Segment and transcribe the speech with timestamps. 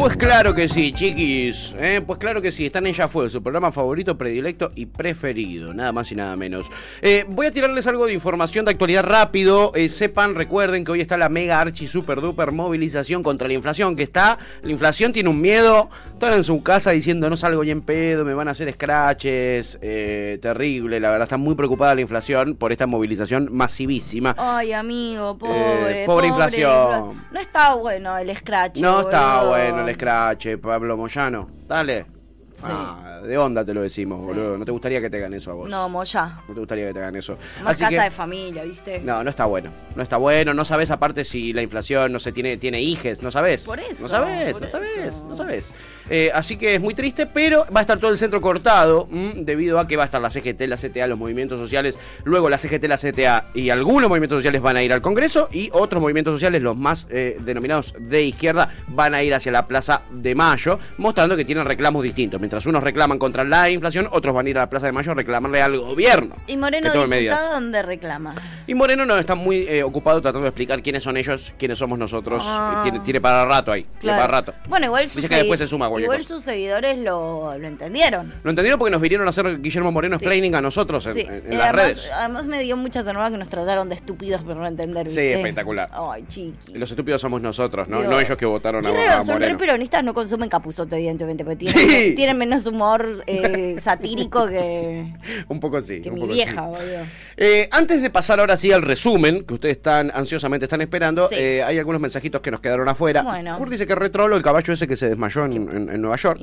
[0.00, 1.76] Pues claro que sí, chiquis.
[1.78, 2.00] ¿eh?
[2.00, 5.74] Pues claro que sí, están en Ya Fue, su programa favorito, predilecto y preferido.
[5.74, 6.70] Nada más y nada menos.
[7.02, 9.72] Eh, voy a tirarles algo de información de actualidad rápido.
[9.74, 13.94] Eh, sepan, recuerden que hoy está la mega archi super duper movilización contra la inflación.
[13.94, 15.90] Que está, la inflación tiene un miedo.
[16.14, 19.78] Están en su casa diciendo no salgo ni en pedo, me van a hacer scratches.
[19.80, 24.34] terrible, la verdad, está muy preocupada la inflación por esta movilización masivísima.
[24.38, 26.06] Ay, amigo, pobre.
[26.06, 27.22] pobre, inflación.
[27.30, 28.78] No está bueno el scratch.
[28.78, 31.48] No está bueno el Scratch, Pablo Moyano.
[31.66, 32.19] Dale.
[32.68, 34.58] Ah, de onda te lo decimos, boludo.
[34.58, 35.70] No te gustaría que te hagan eso a vos.
[35.70, 36.38] No, Moya.
[36.48, 37.36] No te gustaría que te hagan eso.
[37.62, 39.00] Más casa de familia, ¿viste?
[39.00, 39.70] No, no está bueno.
[39.94, 40.54] No está bueno.
[40.54, 43.22] No sabes aparte si la inflación no se tiene, tiene hijes.
[43.22, 43.64] No sabes.
[43.64, 44.02] Por eso.
[44.02, 45.74] No sabes, no sabes, no sabes.
[46.08, 49.78] Eh, así que es muy triste, pero va a estar todo el centro cortado debido
[49.78, 51.98] a que va a estar la CGT, la CTA, los movimientos sociales.
[52.24, 55.70] Luego la CGT, la CTA y algunos movimientos sociales van a ir al Congreso y
[55.72, 60.02] otros movimientos sociales, los más eh, denominados de izquierda, van a ir hacia la Plaza
[60.10, 62.40] de Mayo, mostrando que tienen reclamos distintos.
[62.50, 65.12] Mientras unos reclaman contra la inflación, otros van a ir a la Plaza de Mayo
[65.12, 66.34] a reclamarle al gobierno.
[66.48, 68.34] ¿Y Moreno diputado dónde reclama?
[68.66, 71.96] Y Moreno no está muy eh, ocupado tratando de explicar quiénes son ellos, quiénes somos
[71.96, 72.42] nosotros.
[72.44, 72.84] Ah.
[73.04, 73.86] Tiene, para rato ahí.
[74.02, 74.52] para rato.
[74.68, 78.34] Bueno, igual que después se suma Igual sus seguidores lo, lo, entendieron.
[78.42, 81.72] Lo entendieron porque nos vinieron a hacer Guillermo Moreno explaining a nosotros en, las además,
[81.72, 82.10] redes.
[82.12, 85.08] Además me dio mucha ternura que nos trataron de estúpidos por no entender.
[85.08, 85.88] Sí, espectacular.
[85.92, 86.72] Ay, chiqui.
[86.74, 88.02] Los estúpidos somos nosotros, ¿no?
[88.02, 92.39] No ellos que votaron a, a, Son peronistas no consumen capuzote, evidentemente, porque tienen, tienen
[92.40, 95.12] menos humor eh, satírico que.
[95.48, 96.00] un poco sí.
[96.00, 97.04] Que mi vieja, boludo.
[97.36, 101.62] Eh, antes de pasar ahora sí al resumen, que ustedes están ansiosamente están esperando, eh,
[101.62, 103.22] hay algunos mensajitos que nos quedaron afuera.
[103.22, 103.56] Bueno.
[103.56, 106.40] Kurt dice que retrolo el caballo ese que se desmayó en, Nueva York.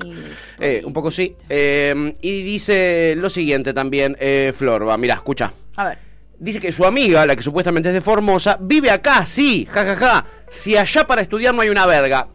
[0.86, 1.36] un poco sí.
[1.50, 4.16] y dice lo siguiente también,
[4.54, 5.52] Flor, va, mira, escucha.
[5.76, 5.98] A ver.
[6.40, 9.96] Dice que su amiga, la que supuestamente es de Formosa, vive acá, sí, jajaja.
[9.96, 10.26] Ja, ja.
[10.50, 12.28] Si allá para estudiar no hay una verga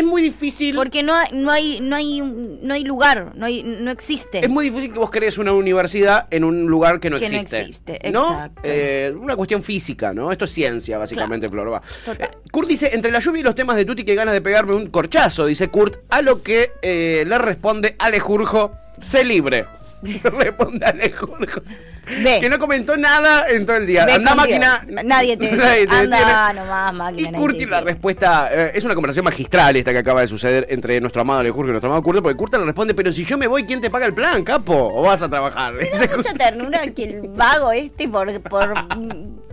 [0.00, 0.74] es muy difícil.
[0.74, 4.40] Porque no hay, no hay, no hay, no hay lugar, no hay, no existe.
[4.40, 7.56] Es muy difícil que vos crees una universidad en un lugar que no que existe.
[7.56, 8.50] No existe, ¿no?
[8.62, 10.32] Eh, una cuestión física, ¿no?
[10.32, 11.82] Esto es ciencia, básicamente, Florba.
[12.18, 14.74] Eh, Kurt dice, entre la lluvia y los temas de Tuti que gana de pegarme
[14.74, 19.66] un corchazo, dice Kurt, a lo que eh, le responde Alejurjo, sé libre.
[20.22, 21.60] responde Alejurjo.
[22.06, 24.04] Que no comentó nada en todo el día.
[24.04, 24.84] anda máquina.
[25.04, 27.30] Nadie te, nadie te anda nomás máquina.
[27.30, 31.00] Y Curti la respuesta eh, es una conversación magistral esta que acaba de suceder entre
[31.00, 33.46] nuestro amado Alejurjo y nuestro amado Curti, porque Curti le responde, pero si yo me
[33.46, 34.74] voy, ¿quién te paga el plan, capo?
[34.94, 35.74] ¿O vas a trabajar?
[35.74, 38.74] Me da mucha ternura que el vago este por, por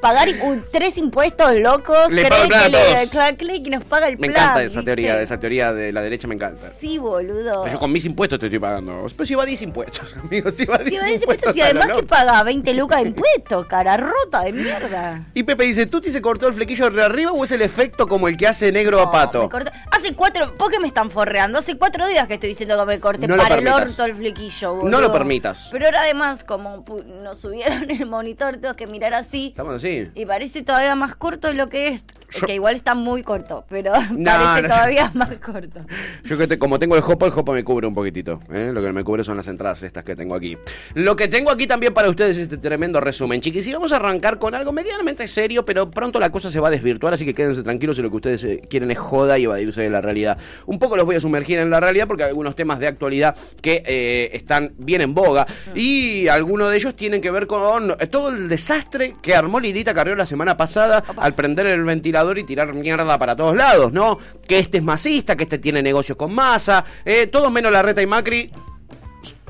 [0.00, 0.28] pagar
[0.70, 4.30] tres impuestos locos, le cree que, le, que nos paga el plan.
[4.30, 6.72] Me encanta esa teoría, esa teoría de la derecha me encanta.
[6.78, 7.66] Sí, boludo.
[7.66, 9.06] yo con mis impuestos te estoy pagando.
[9.16, 11.56] Pero si va 10 impuestos, amigo, si va 10 si impuestos.
[11.56, 15.26] y además que paga 20 lucas de impuestos, cara rota de mierda.
[15.34, 18.06] Y Pepe dice, ¿tú te se cortó el flequillo de arriba o es el efecto
[18.06, 19.48] como el que hace negro a pato?
[19.90, 21.58] Hace cuatro, ¿por qué me están forreando?
[21.58, 24.90] Hace cuatro días que estoy diciendo que me corte para el orto el flequillo, boludo.
[24.90, 25.68] No lo permitas.
[25.70, 26.84] Pero ahora además, como
[27.22, 29.48] nos subieron el monitor, tengo que mirar así.
[29.48, 29.89] Estamos así.
[30.14, 32.02] Y parece todavía más corto de lo que es.
[32.46, 33.92] Que igual está muy corto, pero
[34.24, 35.80] parece todavía más corto.
[36.24, 38.38] Yo que como tengo el hopo, el hopo me cubre un poquitito.
[38.52, 38.70] ¿eh?
[38.72, 40.56] Lo que me cubre son las entradas estas que tengo aquí.
[40.94, 43.66] Lo que tengo aquí también para ustedes es este tremendo resumen, chiquis.
[43.66, 46.70] Y vamos a arrancar con algo medianamente serio, pero pronto la cosa se va a
[46.70, 49.82] desvirtuar, así que quédense tranquilos si lo que ustedes eh, quieren es joda y evadirse
[49.82, 50.38] de la realidad.
[50.66, 53.36] Un poco los voy a sumergir en la realidad porque hay algunos temas de actualidad
[53.60, 58.28] que eh, están bien en boga y algunos de ellos tienen que ver con todo
[58.28, 63.18] el desastre que armó Carrió la semana pasada al prender el ventilador y tirar mierda
[63.18, 64.18] para todos lados, ¿no?
[64.46, 68.02] Que este es masista, que este tiene negocios con masa, eh, todos menos la Reta
[68.02, 68.50] y Macri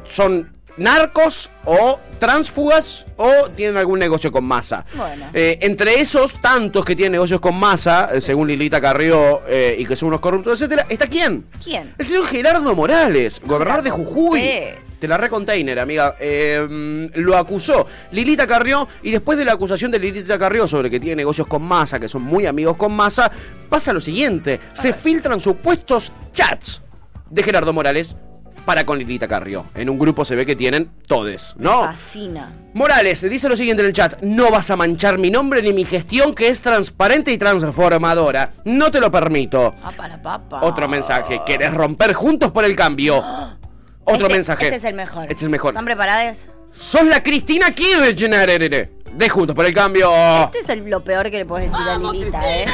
[0.09, 4.85] son narcos o transfugas o tienen algún negocio con masa.
[5.33, 9.43] Eh, entre esos tantos que tienen negocios con masa, eh, según Lilita Carrió
[9.77, 11.45] y que son unos corruptos, etcétera, ¿está quién?
[11.63, 11.95] ¿Quién?
[11.99, 14.41] El señor Gerardo Morales, gobernador de Jujuy.
[15.01, 16.15] Te la recontainer, amiga.
[16.21, 21.01] Eh, lo acusó Lilita Carrió y después de la acusación de Lilita Carrió sobre que
[21.01, 23.31] tiene negocios con Massa, que son muy amigos con Massa,
[23.71, 24.61] pasa lo siguiente.
[24.75, 26.83] Se filtran supuestos chats
[27.31, 28.15] de Gerardo Morales
[28.71, 29.67] para con Lilita Carrió.
[29.75, 31.87] En un grupo se ve que tienen todes, ¿no?
[31.87, 32.53] fascina.
[32.73, 35.85] Morales dice lo siguiente en el chat: No vas a manchar mi nombre ni mi
[35.85, 38.51] gestión, que es transparente y transformadora.
[38.65, 39.75] No te lo permito.
[39.83, 40.61] Ah, para papa.
[40.63, 43.19] Otro mensaje: ¿Querés romper juntos por el cambio?
[44.05, 44.65] Otro este, mensaje.
[44.67, 45.23] Este es el mejor.
[45.23, 45.71] Este es el mejor.
[45.71, 46.39] ¿Están preparados?
[46.71, 48.89] Sos la Cristina Kirchner.
[49.13, 50.13] De Juntos por el Cambio.
[50.55, 52.67] Este es lo peor que le puedes decir a Lilita, ¿eh?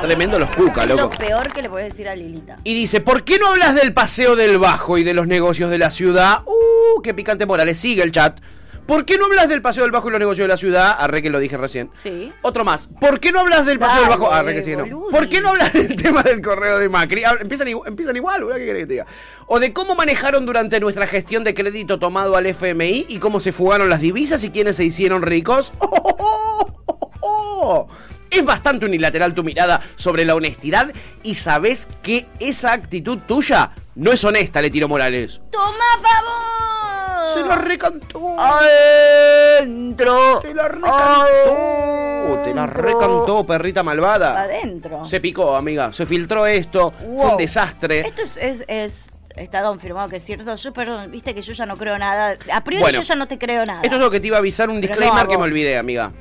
[0.00, 1.02] Tremendo los cuca, loco.
[1.02, 2.56] Lo peor que le puedes decir a Lilita.
[2.64, 5.78] Y dice, ¿por qué no hablas del paseo del Bajo y de los negocios de
[5.78, 6.42] la ciudad?
[6.46, 7.76] Uh, qué picante Morales.
[7.78, 8.40] Sigue el chat.
[8.86, 10.96] ¿Por qué no hablas del Paseo del Bajo y los negocios de la ciudad?
[10.98, 11.90] Arre que lo dije recién.
[12.02, 12.32] Sí.
[12.42, 12.88] Otro más.
[13.00, 14.32] ¿Por qué no hablas del Paseo del Bajo?
[14.32, 14.84] Arre que sí, no.
[15.12, 17.22] ¿Por qué no hablas del tema del correo de Macri?
[17.40, 19.06] Empiezan, igu- empiezan igual, boludo, ¿qué querés que te diga?
[19.46, 23.52] O de cómo manejaron durante nuestra gestión de crédito tomado al FMI y cómo se
[23.52, 25.72] fugaron las divisas y quiénes se hicieron ricos.
[25.78, 27.88] ¡Oh, oh, oh, oh, oh!
[28.30, 30.92] Es bastante unilateral tu mirada sobre la honestidad
[31.22, 35.40] y sabes que esa actitud tuya no es honesta, le tiro Morales.
[35.50, 37.30] ¡Toma, pavo!
[37.34, 38.40] Se lo recantó.
[38.40, 40.40] Adentro.
[40.40, 42.40] Te la recantó.
[42.44, 44.40] Te la recantó, perrita malvada.
[44.42, 45.04] Adentro.
[45.04, 45.92] Se picó, amiga.
[45.92, 46.92] Se filtró esto.
[46.92, 47.30] Fue Wow.
[47.32, 48.00] un desastre.
[48.00, 50.54] Esto es, es, es- Está confirmado que es cierto.
[50.56, 52.34] Yo, perdón, viste que yo ya no creo nada.
[52.52, 53.80] A priori Bueno, yo ya no te creo nada.
[53.82, 56.12] Esto es lo que te iba a avisar, un disclaimer no que me olvidé, amiga.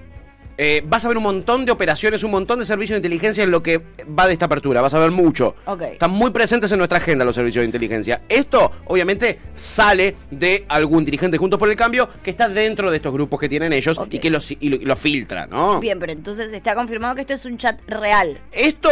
[0.62, 3.50] Eh, vas a ver un montón de operaciones, un montón de servicios de inteligencia en
[3.50, 4.82] lo que va de esta apertura.
[4.82, 5.56] Vas a ver mucho.
[5.94, 8.24] Están muy presentes en nuestra agenda los servicios de inteligencia.
[8.28, 13.14] Esto, obviamente, sale de algún dirigente juntos por el cambio que está dentro de estos
[13.14, 15.80] grupos que tienen ellos y que los, y lo, y lo filtra, ¿no?
[15.80, 18.38] Bien, pero entonces está confirmado que esto es un chat real.
[18.52, 18.90] Esto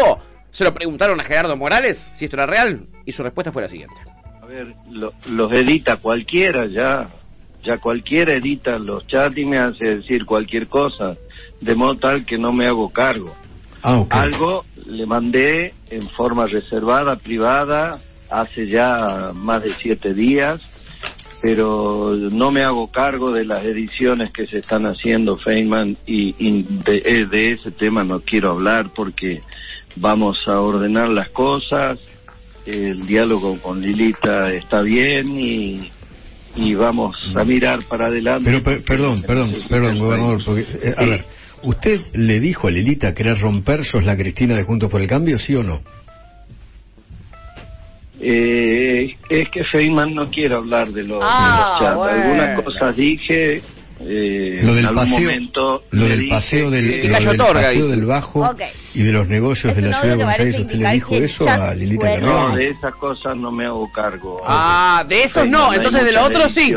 [0.49, 3.67] se lo preguntaron a Gerardo Morales si esto era real y su respuesta fue la
[3.67, 3.95] siguiente.
[4.41, 7.09] A ver, lo- los edita cualquiera ya,
[7.65, 11.17] ya cualquiera edita los chats y me hace decir cualquier cosa,
[11.61, 13.33] de modo tal que no me hago cargo.
[13.83, 14.03] Ah.
[14.09, 17.99] Algo le mandé en forma reservada, privada,
[18.31, 20.61] hace ya más de siete días,
[21.41, 26.63] pero no me hago cargo de las ediciones que se están haciendo, Feynman, y, y
[26.63, 29.41] de, eh, de ese tema no quiero hablar porque
[29.95, 31.99] vamos a ordenar las cosas,
[32.65, 35.89] el diálogo con Lilita está bien y,
[36.55, 38.49] y vamos a mirar para adelante.
[38.49, 41.09] Pero per- perdón, perdón, perdón, gobernador, porque, eh, a Sí.
[41.11, 41.25] ver,
[41.63, 45.37] ¿usted le dijo a Lilita querer romper sos la Cristina de Juntos por el Cambio,
[45.39, 45.81] sí o no?
[48.19, 52.23] Eh, es que Feynman no quiere hablar de los, de Ah, los bueno.
[52.23, 53.61] Algunas cosas dije.
[53.99, 57.31] Eh, Lo en del algún paseo, momento lo del paseo del, que- Que lo cayó
[57.31, 57.89] del otorga, paseo dice.
[57.95, 58.55] del Bajo
[58.93, 61.09] y de los negocios Es de la ciudad de que Buenos Aires, ¿usted le dijo
[61.09, 62.17] que eso a Lilita?
[62.19, 64.39] No, de esas cosas no me hago cargo.
[64.45, 66.75] Ah, de esos Feynman, no, entonces de lo otro sí.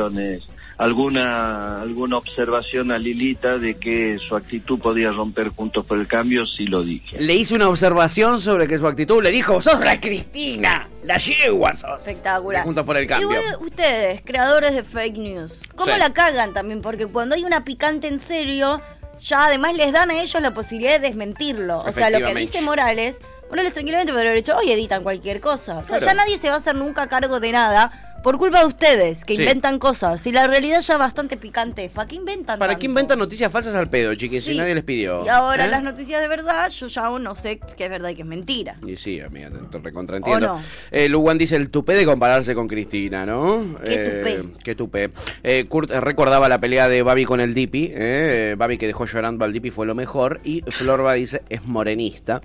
[0.85, 6.47] Alguna, alguna observación a Lilita de que su actitud podía romper Juntos por el Cambio,
[6.47, 7.21] sí lo dije.
[7.21, 11.75] Le hice una observación sobre que su actitud le dijo, sos la Cristina, la yegua
[11.75, 12.09] sos.
[12.09, 12.65] Espectacular.
[12.65, 13.31] Juntos por el Cambio.
[13.61, 15.99] Y ustedes, creadores de fake news, ¿cómo Sí.
[15.99, 16.81] la cagan también?
[16.81, 18.81] Porque cuando hay una picante en serio,
[19.19, 21.81] ya además les dan a ellos la posibilidad de desmentirlo.
[21.81, 25.77] O sea, lo que dice Morales, Morales tranquilamente podría haber dicho, hoy editan cualquier cosa.
[25.77, 26.07] O sea, Claro.
[26.07, 29.35] ya nadie se va a hacer nunca cargo de nada por culpa de ustedes, que
[29.37, 29.43] Sí.
[29.43, 30.21] inventan cosas.
[30.21, 32.81] Si la realidad ya es bastante picante, ¿para qué inventan ¿Para tanto?
[32.81, 34.45] qué inventan noticias falsas al pedo, chiquis?
[34.45, 34.59] Si Sí.
[34.59, 35.25] nadie les pidió.
[35.25, 35.69] Y ahora ¿Eh?
[35.69, 38.29] las noticias de verdad, yo ya aún no sé qué es verdad y qué es
[38.29, 38.77] mentira.
[38.87, 40.53] Y sí, amiga, te, recontraentiendo.
[40.53, 40.63] ¿O no?
[40.91, 43.77] Eh, Luwan dice el tupé de compararse con Cristina, ¿no?
[43.85, 44.05] ¿Qué Eh,
[44.41, 44.55] tupé?
[44.65, 45.11] qué tupé.
[45.43, 47.91] Eh, Kurt recordaba la pelea de Babi con el Dipi.
[47.95, 50.41] Eh, Babi que dejó llorando al Dipi fue lo mejor.
[50.45, 52.41] Y Florba dice es morenista.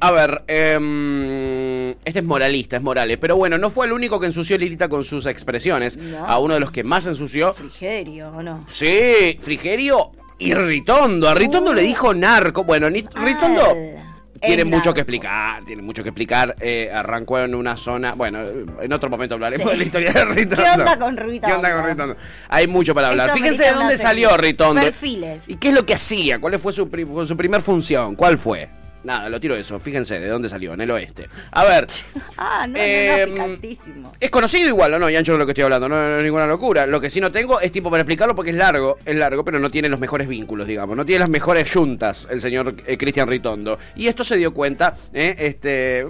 [0.00, 3.18] A ver, em, este es moralista, es Morales.
[3.20, 5.96] Pero bueno, no fue el único que ensució Lilita con sus expresiones.
[5.96, 6.24] No.
[6.26, 8.64] A uno de los que más ensució Frigerio, ¿o no?
[8.68, 11.28] Sí, Frigerio y Ritondo.
[11.28, 11.74] A Ritondo Uh.
[11.74, 12.62] le dijo narco.
[12.64, 15.64] Bueno, ni, Ritondo Ah, tiene es mucho que explicar.
[15.64, 16.56] Tiene mucho que explicar.
[16.60, 18.12] Eh, arrancó en una zona.
[18.14, 18.40] Bueno,
[18.80, 19.70] en otro momento hablaremos Sí.
[19.72, 20.64] de la historia de Ritondo.
[20.64, 21.46] ¿Qué onda con Ritondo?
[21.46, 22.16] ¿Qué onda con Ritondo?
[22.48, 23.28] Hay mucho para hablar.
[23.28, 24.36] Esto Fíjense de dónde salió.
[24.36, 24.82] Ritondo.
[24.82, 25.48] Perfiles.
[25.48, 26.38] ¿Y qué es lo que hacía?
[26.40, 26.88] ¿Cuál fue su,
[27.24, 28.14] su primer función?
[28.16, 28.68] ¿Cuál fue?
[29.04, 29.78] Nada, lo tiro eso.
[29.80, 31.28] Fíjense de dónde salió, en el oeste.
[31.50, 31.86] A ver.
[32.44, 34.12] Ah, no, Eh, no, no, picantísimo.
[34.18, 35.08] Es conocido igual, ¿o no?
[35.08, 36.86] Yancho de lo que estoy hablando, no, no es ninguna locura.
[36.86, 39.60] Lo que sí no tengo es tiempo para explicarlo porque es largo, es largo, pero
[39.60, 40.96] no tiene los mejores vínculos, digamos.
[40.96, 43.78] No tiene las mejores juntas el señor eh, Cristian Ritondo.
[43.94, 45.36] Y esto se dio cuenta, ¿eh?
[45.38, 46.04] Este.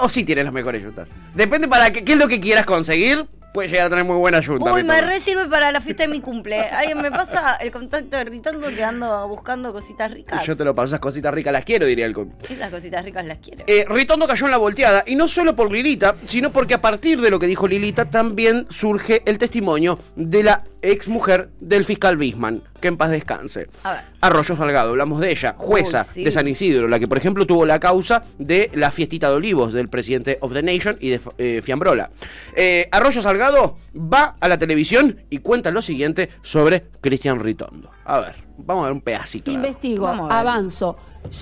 [0.00, 1.12] O sí tiene las mejores juntas.
[1.34, 3.24] Depende para qué, qué es lo que quieras conseguir,
[3.58, 4.72] puede llegar a tener muy buena junta.
[4.72, 6.60] Uy, me re sirve para la fiesta de mi cumple.
[6.60, 10.46] Alguien me pasa el contacto de Ritondo que ando buscando cositas ricas.
[10.46, 12.32] Yo te lo paso, esas cositas ricas las quiero, diría el con.
[12.48, 13.64] Esas cositas ricas las quiero.
[13.66, 17.20] Eh, Ritondo cayó en la volteada, y no solo por Lilita, sino porque a partir
[17.20, 22.16] de lo que dijo Lilita también surge el testimonio de la ex mujer del fiscal
[22.16, 23.68] Bisman, que en paz descanse.
[23.84, 24.00] A ver.
[24.20, 26.24] Arroyo Salgado, hablamos de ella, jueza Uy, sí.
[26.24, 29.72] de San Isidro, la que por ejemplo tuvo la causa de la fiestita de olivos
[29.72, 32.10] del presidente of the Nation y de eh, Fiambrola.
[32.56, 37.90] Eh, Arroyo Salgado va a la televisión y cuenta lo siguiente sobre Cristian Ritondo.
[38.04, 39.50] A ver, vamos a ver un pedacito.
[39.50, 40.96] Investigo, avanzo,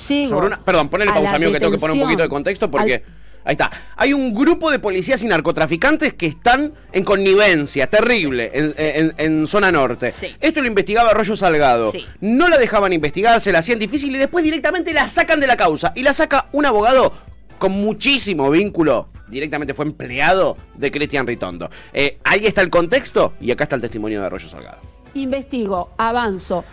[0.09, 0.29] llego.
[0.29, 2.71] Sobre una- perdón, ponele a pausa, amigo, que tengo que poner un poquito de contexto
[2.71, 2.95] porque.
[2.95, 3.71] Al- Ahí está.
[3.97, 9.47] Hay un grupo de policías y narcotraficantes que están en connivencia, terrible, en, en- en
[9.47, 10.13] zona norte.
[10.13, 10.35] Sí.
[10.41, 11.93] Esto lo investigaba Arroyo Salgado.
[11.93, 12.05] Sí.
[12.21, 15.57] No la dejaban investigar, se la hacían difícil y después directamente la sacan de la
[15.57, 15.93] causa.
[15.95, 17.13] Y la saca un abogado
[17.59, 19.09] con muchísimo vínculo.
[19.29, 21.71] Directamente fue empleado de Cristian Ritondo.
[21.93, 24.79] Eh, ahí está el contexto y acá está el testimonio de Arroyo Salgado.
[25.15, 26.65] investigo, avanzo,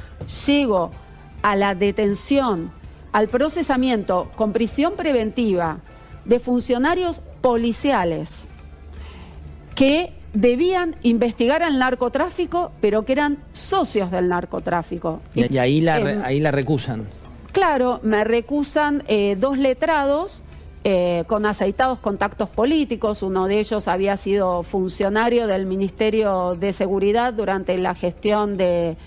[0.47, 0.91] llego
[1.43, 2.71] a la detención,
[3.11, 5.77] al procesamiento con prisión preventiva
[6.25, 8.47] de funcionarios policiales
[9.75, 15.21] que debían investigar al narcotráfico, pero que eran socios del narcotráfico.
[15.35, 17.05] Y, y ahí, la, Em, ahí la recusan.
[17.51, 20.41] Claro, me recusan eh, dos letrados
[20.83, 23.21] eh, con aceitados contactos políticos.
[23.21, 28.97] Uno de ellos había sido funcionario del Ministerio de Seguridad durante la gestión de,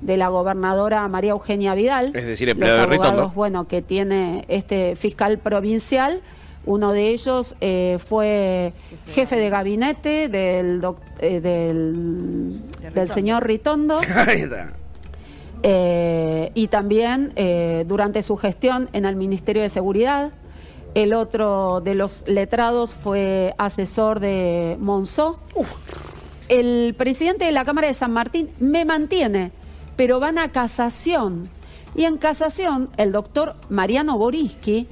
[0.00, 2.12] de la gobernadora María Eugenia Vidal.
[2.14, 3.08] Es decir, empleado Los de Ritondo.
[3.08, 6.20] abogados, bueno, que tiene este fiscal provincial.
[6.66, 8.72] Uno de ellos eh, fue
[9.06, 12.60] jefe de gabinete del, doc- eh, del,
[12.94, 14.00] del señor Ritondo.
[15.62, 20.30] Eh, y también eh, durante su gestión en el Ministerio de Seguridad.
[20.94, 25.38] El otro de los letrados fue asesor de Monzó.
[26.48, 29.50] El presidente de la Cámara de San Martín me mantiene,
[29.96, 31.48] pero van a casación.
[31.94, 34.86] Y en casación, el doctor Mariano Boriski,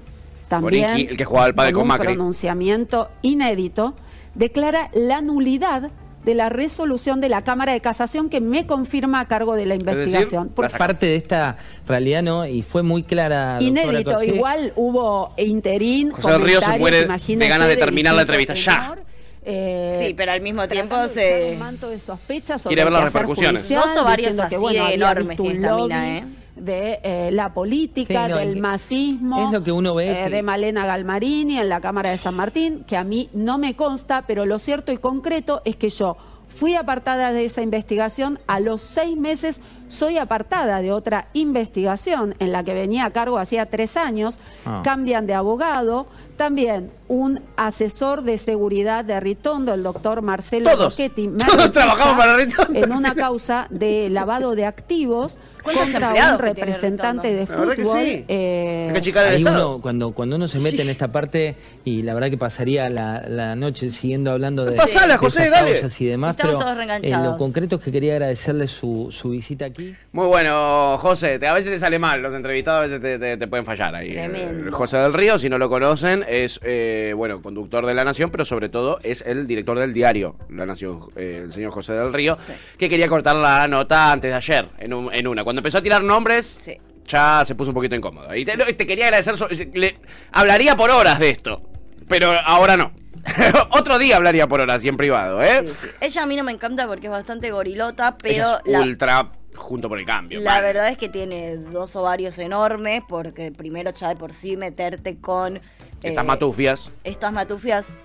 [0.61, 2.07] también el que jugaba al padre con un Macri.
[2.15, 3.95] pronunciamiento inédito,
[4.35, 5.91] declara la nulidad
[6.25, 9.75] de la resolución de la Cámara de Casación que me confirma a cargo de la
[9.75, 10.49] decir, investigación.
[10.49, 10.87] Por- la saca.
[10.87, 12.47] Parte de esta realidad, ¿no?
[12.47, 13.59] Y fue muy clara.
[13.61, 16.11] Inédito, igual hubo interín.
[16.13, 18.97] José del Río se muere de ganas de terminar la distinto entrevista, ya.
[19.45, 21.51] eh, Sí, pero al mismo tiempo de se...
[21.53, 23.61] un manto de sospecha sobre Quiere ver las repercusiones.
[23.61, 26.25] judicial, Dos diciendo que, así bueno, de había enormes un esta mina, ¿eh?
[26.57, 29.47] De eh, la política, Sí, no, del masismo.
[29.47, 32.35] es lo que uno ve eh, que- de Malena Galmarini en la Cámara de San
[32.37, 36.17] Martín, que a mí no me consta, pero lo cierto y concreto es que yo
[36.47, 38.39] fui apartada de esa investigación.
[38.47, 39.61] A los seis meses
[39.95, 44.39] soy apartada de otra investigación en la que venía a cargo hacía tres años.
[44.67, 44.83] Ah.
[44.85, 46.07] Cambian de abogado.
[46.37, 50.95] También un asesor de seguridad de Ritondo, el doctor Marcelo Todos.
[50.95, 52.77] Rochetti, me Todos trabajamos para Ritondo.
[52.81, 57.77] En una causa de lavado de activos ¿Cuántos contra un representante de que fútbol.
[57.77, 58.25] sí.
[58.27, 62.31] eh, Hay que uno, cuando, cuando uno se mete en esta parte, y la verdad
[62.31, 65.73] que pasaría la, la noche siguiendo hablando de, Pasala, de José, estas dale.
[65.81, 67.27] causas y demás, Estamos pero todos en reenganchados.
[67.33, 69.84] lo concreto es que quería agradecerle su, su visita aquí.
[70.13, 71.39] Muy bueno, José.
[71.39, 72.23] te- a veces te sale mal.
[72.23, 74.13] Los entrevistados a veces te, te- te pueden fallar ahí.
[74.13, 74.71] Tremendo.
[74.73, 78.45] José del Río, si no lo conocen, es, eh, bueno, conductor de La Nación, pero
[78.45, 82.37] sobre todo es el director del diario La Nación, eh, el señor José del Río,
[82.79, 85.45] que quería cortar la nota antes de ayer, en, un- en una.
[85.45, 86.79] Cuando empezó a tirar nombres, Sí.
[87.05, 88.35] ya se puso un poquito incómodo.
[88.35, 89.95] Y te, te quería agradecer, so- le-
[90.33, 91.63] hablaría por horas de esto,
[92.09, 92.93] pero ahora no.
[93.71, 95.63] Otro día hablaría por horas y en privado, ¿eh?
[95.67, 95.87] Sí, sí.
[96.03, 99.33] Ella a mí no me encanta porque es bastante gorilota, pero Ella es la, ultra
[99.57, 100.41] junto por el cambio.
[100.41, 105.19] la verdad es que tiene dos ovarios enormes porque primero ya de por sí meterte
[105.19, 105.61] con...
[106.03, 106.93] Estas eh, matufias.
[107.05, 107.97] Estas matufias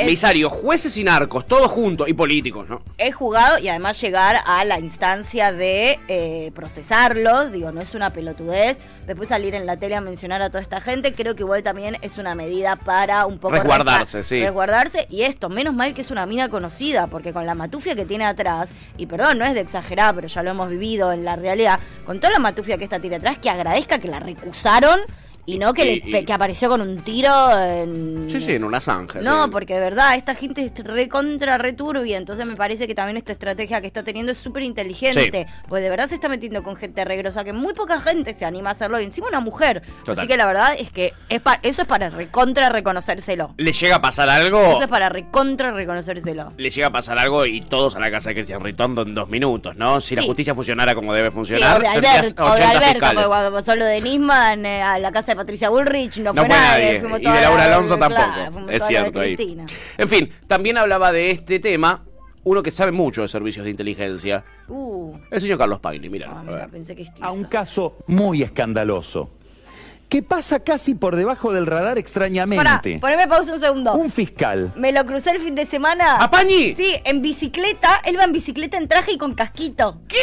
[0.00, 2.82] Comisarios, jueces y narcos, todos juntos, y políticos, ¿no?
[2.98, 8.10] he jugado y además llegar a la instancia de eh, procesarlos, digo, no es una
[8.10, 8.78] pelotudez.
[9.06, 11.98] Después salir en la tele a mencionar a toda esta gente, creo que igual también
[12.00, 13.54] es una medida para un poco...
[13.54, 14.40] Resguardarse, sí.
[14.40, 18.06] Resguardarse y esto, menos mal que es una mina conocida, porque con la matufia que
[18.06, 21.36] tiene atrás, y perdón, no es de exagerar, pero ya lo hemos vivido en la
[21.36, 25.00] realidad, con toda la matufia que esta tiene atrás, que agradezca que la recusaron
[25.46, 28.28] y no que, Y- le- y- que apareció con un tiro en...
[28.30, 29.20] Sí, sí, en una zanja.
[29.20, 29.50] No, sí.
[29.50, 33.80] porque de verdad, esta gente es recontra returbia, entonces me parece que también esta estrategia
[33.80, 37.44] que está teniendo es súper inteligente, pues de verdad se está metiendo con gente regrosa,
[37.44, 39.82] que muy poca gente se anima a hacerlo, y encima una mujer.
[40.04, 40.18] Total.
[40.18, 43.54] Así que la verdad es que es pa- eso es para recontra reconocérselo.
[43.56, 44.60] ¿Le llega a pasar algo?
[44.62, 46.52] Eso es para recontra reconocérselo.
[46.56, 49.28] Le llega a pasar algo y todos a la casa de Cristian Ritondo en dos
[49.28, 50.00] minutos, ¿no?
[50.00, 50.28] Si la Sí.
[50.28, 53.74] justicia funcionara como debe Sí, funcionar, o de Alberto, o de 80 Alberto, cuando pasó
[53.76, 57.00] lo de Nisman eh, a la casa de Patricia Bullrich no, No fue fue nadie,
[57.02, 57.22] nadie.
[57.28, 58.52] Y de Laura Alonso claro, tampoco.
[58.52, 59.36] fuimos Es cierto ahí.
[59.36, 59.66] Cristina.
[59.98, 62.02] En fin, también hablaba de este tema
[62.46, 66.10] uno que sabe mucho de servicios de inteligencia, Uh, el señor Carlos Pagni.
[66.10, 66.68] Mira, ah, a mira, ver.
[66.68, 69.30] pensé que es a un caso muy escandaloso,
[70.10, 72.98] que pasa casi por debajo del radar Pará, extrañamente.
[73.00, 73.94] poneme pausa un segundo.
[73.94, 76.16] Un fiscal Me lo crucé el fin de semana.
[76.18, 76.74] ¿A Pañi?
[76.74, 78.02] Sí, en bicicleta.
[78.04, 80.00] Él va en bicicleta en traje y con casquito.
[80.06, 80.16] ¿Qué?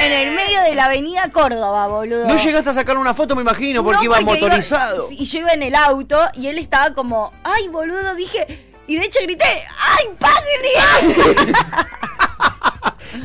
[0.00, 2.26] En el medio de la avenida Córdoba, boludo.
[2.26, 5.08] No llegaste a sacar una foto, me imagino, porque No, iba motorizado.
[5.10, 8.66] y yo iba en el auto y él estaba como, ay, boludo, dije.
[8.86, 9.44] Y de hecho grité,
[9.78, 11.14] ¡ay, Pagni!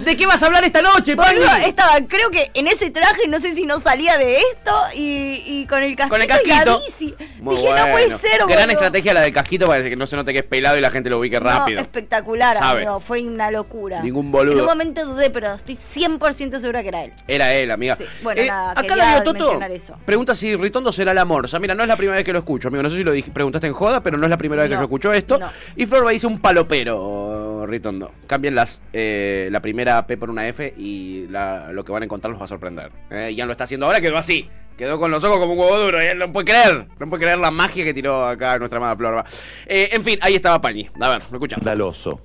[0.04, 1.15] ¿De qué vas a hablar esta noche?
[1.15, 5.44] Boludo, estaba, creo que en ese traje, no sé si no salía de esto y,
[5.46, 6.82] y con el casquito, Con el y la casquito.
[6.86, 7.15] bici.
[7.42, 8.72] Muy dije, no puede ser, Gran boludo.
[8.72, 11.10] estrategia la del casquito para que no se note que es pelado y la gente
[11.10, 11.82] lo ubique No, rápido.
[11.82, 12.82] espectacular, Sabe.
[12.82, 13.00] amigo.
[13.00, 14.01] Fue una locura.
[14.01, 14.54] Ningún boludo.
[14.54, 17.13] En un momento dudé, pero estoy 100% segura que era él.
[17.27, 17.96] Era él, amiga.
[17.96, 19.98] Sí, bueno, nada, acá Darío Toto eso.
[20.06, 21.46] pregunta si Ritondo será el amor.
[21.46, 22.84] O sea, mira, no es la primera vez que lo escucho, amigo.
[22.84, 24.82] No sé si lo preguntaste en joda, pero no es la primera vez que yo
[24.82, 25.38] escucho esto.
[25.38, 25.50] no.
[25.75, 28.12] Y Flor dice un palopero, Ritondo.
[28.27, 32.31] Cambien las, eh, la primera P por una F y lo que van a encontrar
[32.31, 32.91] los va a sorprender.
[33.10, 34.50] Eh, ya lo está haciendo ahora, quedó así.
[34.77, 36.01] Quedó con los ojos como un huevo duro.
[36.01, 36.88] él no puede creer.
[37.00, 39.25] No puede creer la magia que tiró acá nuestra amada Florba.
[39.65, 40.89] Eh, en fin, ahí estaba Pañi.
[41.00, 41.62] A ver, lo escuchamos.
[41.62, 42.22] Escandaloso.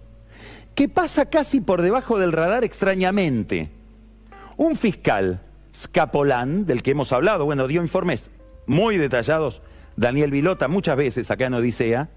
[0.75, 3.71] Que pasa casi por debajo del radar extrañamente.
[4.57, 5.41] Un fiscal,
[5.75, 8.31] Scapolán, del que hemos hablado, bueno, dio informes
[8.67, 9.63] muy detallados,
[9.97, 12.09] Daniel Vilota, muchas veces acá en Odisea,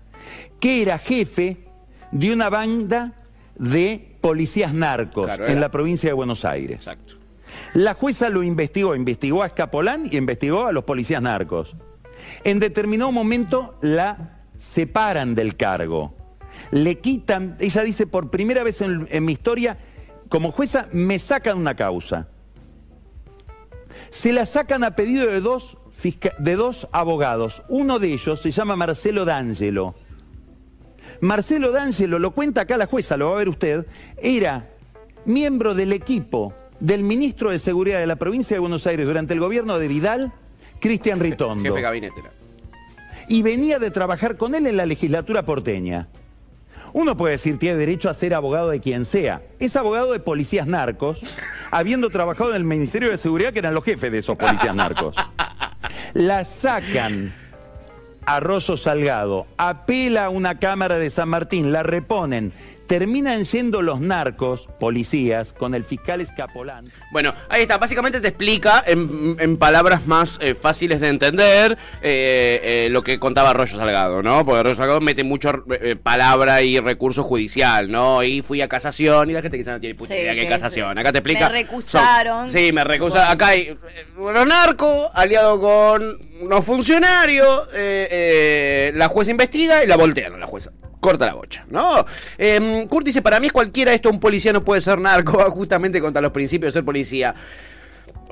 [0.59, 1.57] que era jefe
[2.13, 3.13] de una banda
[3.55, 6.77] de policías narcos Claro, en la provincia de Buenos Aires.
[6.77, 7.15] Exacto.
[7.73, 11.75] La jueza lo investigó, investigó a Escapolán y investigó a los policías narcos.
[12.43, 16.15] En determinado momento la separan del cargo.
[16.71, 19.77] Le quitan, ella dice, por primera vez en, en mi historia,
[20.29, 22.27] como jueza, me sacan una causa.
[24.09, 27.63] Se la sacan a pedido de dos, fisca- de dos abogados.
[27.69, 29.95] Uno de ellos se llama Marcelo D'Angelo.
[31.23, 33.85] Marcelo D'Angelo, lo cuenta acá la jueza, lo va a ver usted,
[34.21, 34.69] era
[35.23, 39.39] miembro del equipo del ministro de Seguridad de la provincia de Buenos Aires durante el
[39.39, 40.33] gobierno de Vidal,
[40.81, 41.63] Cristian Ritondo.
[41.63, 42.19] Jefe de gabinete.
[42.19, 42.31] era.
[43.29, 46.09] Y venía de trabajar con él en la legislatura porteña.
[46.91, 49.41] Uno puede decir tiene derecho a ser abogado de quien sea.
[49.59, 51.21] Es abogado de policías narcos,
[51.71, 55.15] habiendo trabajado en el Ministerio de Seguridad, que eran los jefes de esos policías narcos.
[56.13, 57.33] La sacan
[58.25, 58.39] a
[58.77, 62.53] Salgado, apela a una cámara de San Martín, la reponen.
[62.87, 66.91] Terminan yendo los narcos, policías, con el fiscal Escapolán.
[67.11, 67.77] Bueno, ahí está.
[67.77, 73.19] Básicamente te explica en, en palabras más eh, fáciles de entender eh, eh, lo que
[73.19, 74.43] contaba Arroyo Salgado, ¿no?
[74.43, 78.21] Porque Arroyo Salgado mete mucho eh, palabra y recurso judicial, ¿no?
[78.21, 80.49] Y fui a casación y la gente quizá no tiene puta Sí, idea que es
[80.49, 80.97] casación.
[80.97, 81.49] Acá te me explica.
[81.49, 82.49] recusaron.
[82.49, 83.31] son- sí, me recusaron.
[83.31, 83.77] Acá hay eh,
[84.17, 90.37] los narcos, aliado con unos funcionarios, eh, eh, la jueza investiga y la voltean a
[90.37, 90.71] la jueza.
[91.03, 92.05] Corta la bocha, ¿no?
[92.37, 95.99] Eh, Kurt dice, para mí es cualquiera esto, un policía no puede ser narco, justamente
[95.99, 97.35] contra los principios de ser policía.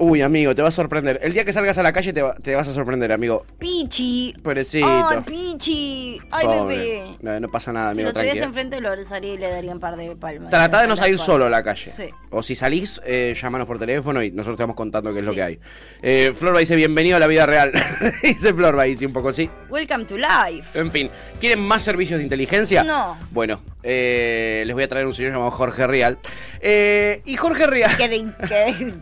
[0.03, 1.20] Uy, amigo, te va a sorprender.
[1.22, 3.46] El día que salgas a la calle te, va- te vas a sorprender, amigo.
[3.60, 4.33] Pichi.
[4.42, 4.87] Pobrecito.
[4.87, 6.20] Ay, Pichi.
[6.31, 6.75] Ay, Pobre.
[6.75, 7.03] bebé.
[7.22, 8.46] No, no pasa nada, Si amigo, lo tuvieras tranquilo.
[8.48, 10.50] enfrente lo abrazaría y le daría un par de palmas.
[10.50, 11.92] Tratá de no salir solo a la calle.
[11.96, 12.05] Sí.
[12.31, 15.35] O si salís, eh, llámanos por teléfono y nosotros te vamos contando qué es lo
[15.35, 15.59] que hay.
[16.01, 17.72] Eh, Florba dice, bienvenido a la vida real.
[18.24, 19.51] dice Florba, dice un poco, sí.
[19.70, 20.79] Welcome to life.
[20.79, 22.83] En fin, ¿quieren más servicios de inteligencia?
[22.83, 23.20] No.
[23.29, 26.18] Bueno, eh, les voy a traer un señor llamado Jorge Real.
[26.59, 27.96] Eh, y Jorge Real...
[27.98, 28.94] Que de, que, de,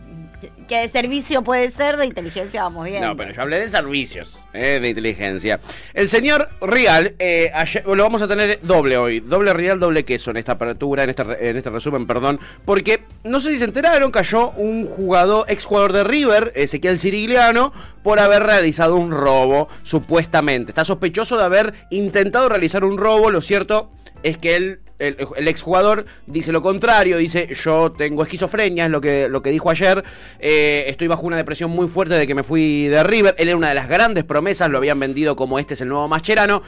[0.70, 3.02] que de servicio puede ser, de inteligencia vamos bien.
[3.02, 5.58] No, pero yo hablé de servicios eh, de inteligencia.
[5.94, 10.30] El señor Real, eh, ayer- lo vamos a tener doble hoy, doble Real, doble queso
[10.30, 14.12] en esta apertura, en re- en este resumen, perdón, porque no sé si se enteraron,
[14.12, 17.72] cayó un jugador, ex jugador de River, Ezequiel Cirigliano,
[18.04, 20.70] por haber realizado un robo, supuestamente.
[20.70, 23.90] Está sospechoso de haber intentado realizar un robo, lo cierto
[24.22, 29.00] es que él, el, el exjugador dice lo contrario, dice yo tengo esquizofrenia, es lo
[29.00, 30.04] que, lo que dijo ayer,
[30.38, 33.56] eh, estoy bajo una depresión muy fuerte de que me fui de River, él era
[33.56, 36.62] una de las grandes promesas, lo habían vendido como este es el nuevo Mascherano,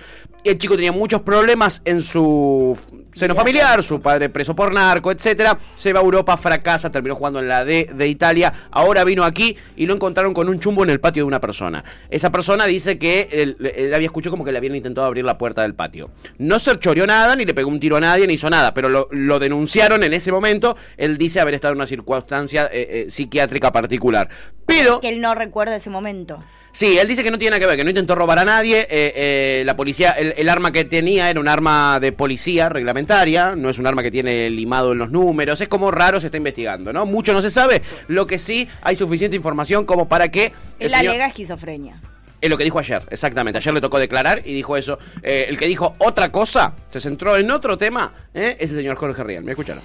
[0.44, 2.76] el chico tenía muchos problemas en su
[3.12, 7.38] seno familiar, su padre preso por narco, etcétera, se va a Europa, fracasa, terminó jugando
[7.38, 10.90] en la D de Italia, ahora vino aquí y lo encontraron con un chumbo en
[10.90, 11.84] el patio de una persona.
[12.10, 15.38] Esa persona dice que él, él había escuchado como que le habían intentado abrir la
[15.38, 16.10] puerta del patio.
[16.38, 18.88] No se choreó nada, ni le pegó un tiro a nadie, ni hizo nada, pero
[18.88, 20.76] lo, lo denunciaron en ese momento.
[20.96, 24.28] Él dice haber estado en una circunstancia eh, eh, psiquiátrica particular.
[24.66, 25.00] Pero...
[25.00, 26.42] Que él no recuerda ese momento.
[26.74, 28.80] Sí, él dice que no tiene nada que ver, que no intentó robar a nadie.
[28.88, 33.54] eh, eh, la policía, el, el arma que tenía era un arma de policía reglamentaria,
[33.56, 35.60] no es un arma que tiene limado en los números.
[35.60, 37.04] Es como raro, se está investigando, ¿no?
[37.04, 37.82] Mucho no se sabe.
[38.08, 40.52] Lo que sí hay suficiente información como para que.
[40.78, 42.00] Él señor- alega esquizofrenia.
[42.42, 43.58] Es lo que dijo ayer, exactamente.
[43.58, 44.98] Ayer le tocó declarar y dijo eso.
[45.22, 48.56] Eh, el que dijo otra cosa, se centró en otro tema, ¿eh?
[48.58, 49.44] es el señor Jorge Riel.
[49.44, 49.82] Me escucharon.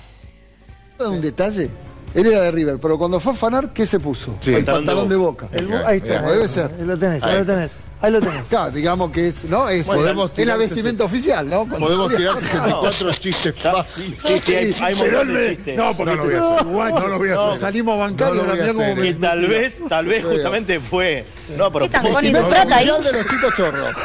[0.99, 1.69] un detalle.
[2.13, 4.35] Él era de River, pero cuando fue a fanar, ¿qué se puso?
[4.39, 4.53] Sí.
[4.53, 5.47] el Pantalón de de Boca.
[5.51, 6.71] El Ahí está, debe ser.
[6.79, 7.39] Ahí lo tenés, ahí Ahí.
[7.39, 7.71] lo tenés.
[7.99, 8.43] Ahí lo tenés.
[8.47, 9.67] Claro, digamos que es, ¿no?
[9.69, 11.59] Es, Podemos es la vestimenta oficial, ¿no?
[11.67, 14.21] Cuando Podemos tirar 64 chistes fáciles.
[14.23, 15.77] Sí, sí, hay, hay Pero de chistes.
[15.77, 16.65] No, porque No lo voy a hacer.
[16.67, 17.59] No lo voy a hacer.
[17.59, 18.95] Salimos bancarios, No lo voy a mirá cómo hacer.
[18.97, 21.25] me- Que tal vez, tal vez justamente fue.
[21.57, 22.85] No, pero vos- con Vestimenta Ilustrata ahí.
[22.85, 23.95] de los chicos chorros.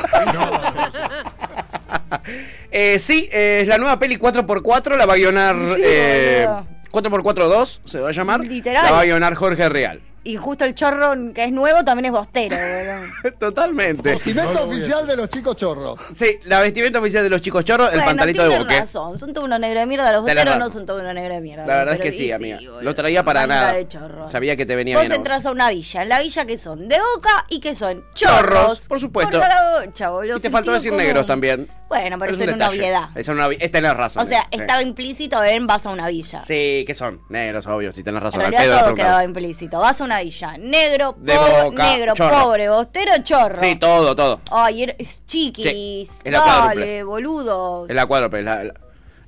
[2.70, 5.56] Eh, sí, eh, es la nueva peli 4x4, la va a guionar.
[5.76, 6.48] Sí, eh.
[6.92, 8.40] 4x4-2 se va a llamar.
[8.40, 8.84] Literal.
[8.84, 10.00] La va a guionar Jorge Real.
[10.24, 13.12] Y justo el chorro que es nuevo también es bostero, boludo.
[13.38, 14.10] Totalmente.
[14.10, 15.98] Vestimenta oficial de los chicos chorros.
[16.14, 18.78] Sí, la vestimenta oficial de los chicos chorros, el pantalito de tienes boque.
[18.80, 21.40] razón, son todo uno negro de mierda, los bosteros no son todo uno negro de
[21.40, 21.66] mierda.
[21.66, 22.56] La verdad es pero que sí, amiga.
[22.58, 22.82] boludo.
[22.82, 23.72] Lo traía para nada.
[23.72, 24.28] de chorro.
[24.28, 25.10] Sabía que te venía Vos bien.
[25.10, 25.18] vos.
[25.18, 28.38] entras a una villa, en la villa que son de boca y que son Chorros,
[28.40, 28.88] chorros.
[28.88, 29.38] por supuesto.
[29.40, 31.04] Por la bocha, boludo, Y te faltó decir común.
[31.04, 31.68] negros también.
[31.88, 33.08] Bueno, pero Es eso un era una obviedad.
[33.10, 34.22] Esa es una obvi- eh, tenés razón.
[34.22, 34.60] O sea, sí.
[34.60, 36.40] estaba implícito en vas a una villa.
[36.40, 37.20] Sí, que son?
[37.28, 38.40] Negros, obvio, si tenés En razón.
[38.40, 39.78] Al realidad todo quedaba implícito.
[39.78, 40.54] Vas a una villa.
[40.58, 42.40] Negro, De pobre, boca, negro, chorro.
[42.42, 43.58] pobre, bostero, chorro.
[43.60, 44.40] Sí, todo, todo.
[44.50, 45.64] Ay, era- es chiquis.
[45.66, 46.40] Sí, es la.
[46.40, 47.86] Dale, boludo.
[47.88, 48.42] Es la cuádruple.
[48.42, 48.74] la- la-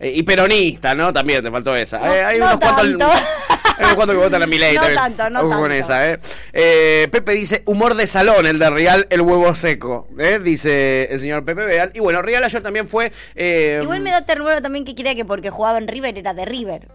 [0.00, 1.12] eh, y peronista, ¿no?
[1.12, 1.98] También te faltó esa.
[2.00, 3.10] No, Eh, hay no unos cuantos.
[3.76, 5.00] Hay unos cuantos que votan a mi ley No también.
[5.16, 5.70] tanto, no con tanto.
[5.74, 7.08] esa, ¿eh?
[7.10, 10.06] Pepe dice, humor de salón, el de Real, el huevo seco.
[10.44, 11.90] Dice el señor Pepe Beal.
[11.92, 13.10] Y bueno, Real ayer también fue.
[13.34, 16.88] Igual me da ternura también que crea que porque jugaba en River era de River.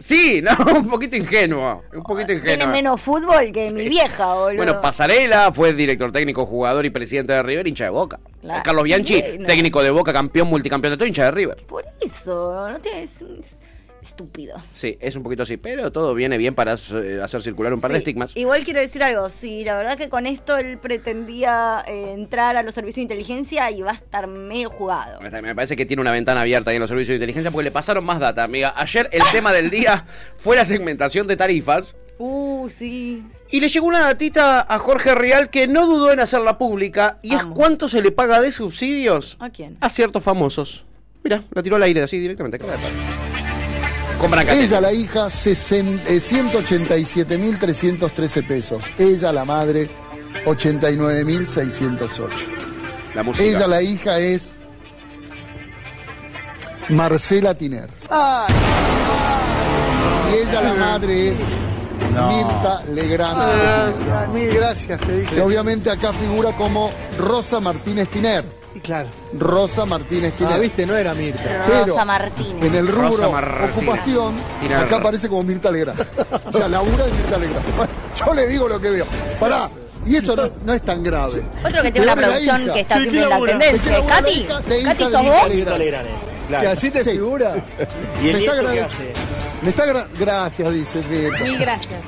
[0.00, 1.82] Sí, no, un poquito ingenuo.
[1.92, 2.56] Un poquito ingenuo.
[2.56, 4.56] Tiene menos fútbol que mi vieja, boludo.
[4.56, 8.18] Bueno, Pasarela fue director técnico, jugador y presidente de River, hincha de Boca.
[8.40, 8.62] Claro.
[8.64, 11.58] Carlos Bianchi, técnico de Boca, campeón, multicampeón de todo, hincha de River.
[11.66, 13.06] Por eso, no tiene.
[14.00, 14.56] Es, es estúpido.
[14.72, 17.92] Sí, es un poquito así, pero todo viene bien para eh, hacer circular un par
[17.92, 18.32] de estigmas.
[18.36, 22.62] Igual quiero decir algo, sí, la verdad que con esto él pretendía eh, entrar a
[22.62, 25.20] los servicios de inteligencia y va a estar medio jugado.
[25.20, 27.70] Me parece que tiene una ventana abierta ahí en los servicios de inteligencia porque le
[27.70, 28.72] pasaron más data, amiga.
[28.76, 30.04] Ayer el tema del día
[30.36, 31.96] fue la segmentación de tarifas.
[32.18, 33.24] Uh, sí.
[33.50, 37.18] Y le llegó una datita a Jorge Real que no dudó en hacerla pública.
[37.22, 39.76] Y es cuánto se le paga de subsidios ¿A quién?
[39.80, 40.84] a ciertos famosos.
[41.22, 42.58] Mira, la tiró al aire así directamente.
[42.58, 43.29] palo.
[44.20, 44.66] Con Brancatelli.
[44.66, 48.84] Ella, la hija, eh, 187.313 pesos.
[48.98, 49.88] Ella, la madre,
[50.44, 52.28] 89.608.
[53.14, 53.48] La música.
[53.48, 54.54] Ella, la hija, es
[56.90, 57.88] Marcela Tiner.
[60.30, 61.40] Y ella, la madre, es
[62.10, 63.38] Mirta Legrand.
[63.38, 65.34] Ah, mil gracias, te dice.
[65.34, 68.59] Que obviamente acá figura como Rosa Martínez Tiner.
[68.82, 69.08] Claro.
[69.38, 70.52] Rosa Martínez Tiner.
[70.54, 71.42] Ah, viste, no era Mirta.
[71.66, 72.64] Pero Rosa Martínez.
[72.64, 73.30] en el rubro
[73.74, 74.78] ocupación, Tiner.
[74.78, 76.00] acá aparece como Mirta Legrand.
[76.46, 77.66] O sea, labura de Mirta Legrand.
[77.76, 79.06] Bueno, Yo le digo lo que veo.
[79.38, 79.70] Pará.
[80.06, 81.42] Y eso no, no es tan grave.
[81.64, 84.06] Otro que tiene una producción que está siempre ¿qué en la tendencia.
[84.06, 84.48] Katy,
[84.80, 85.42] hija ¿sos vos?
[86.60, 87.10] ¿Que así te Sí.
[87.10, 87.54] figura?
[88.22, 88.52] ¿Y el Me está
[88.84, 89.12] hace?
[89.62, 91.44] Me está gra- gracias, dice Mirta.
[91.44, 92.00] Mil gracias.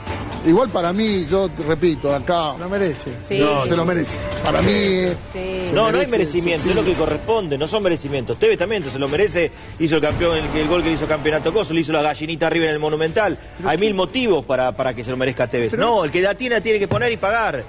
[0.44, 3.12] Igual para mí, yo te repito, acá No merece.
[3.28, 3.38] Sí.
[3.38, 4.16] no, se lo merece.
[4.42, 5.68] Para mí, eh, Sí.
[5.68, 8.38] se No, no hay merecimiento, es lo que corresponde, no son merecimientos.
[8.40, 11.52] Tevez también se lo merece, hizo el campeón, el, el gol que le hizo campeonato
[11.52, 13.38] Coso, le hizo la gallinita arriba en el Monumental.
[13.64, 15.74] Hay mil motivos para, para que se lo merezca Tevez.
[15.74, 17.62] No, el que la tiene la tiene que poner y pagar.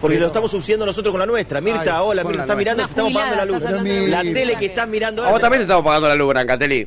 [0.00, 1.60] Porque Pero- lo estamos subsidiando nosotros con la nuestra.
[1.60, 3.62] Mirta, Ay, hola, Mirta, la está mirando, te estamos pagando la luz.
[4.08, 5.24] La tele que estás mirando.
[5.24, 6.86] A vos también te estamos pagando la luz, Brancatelli.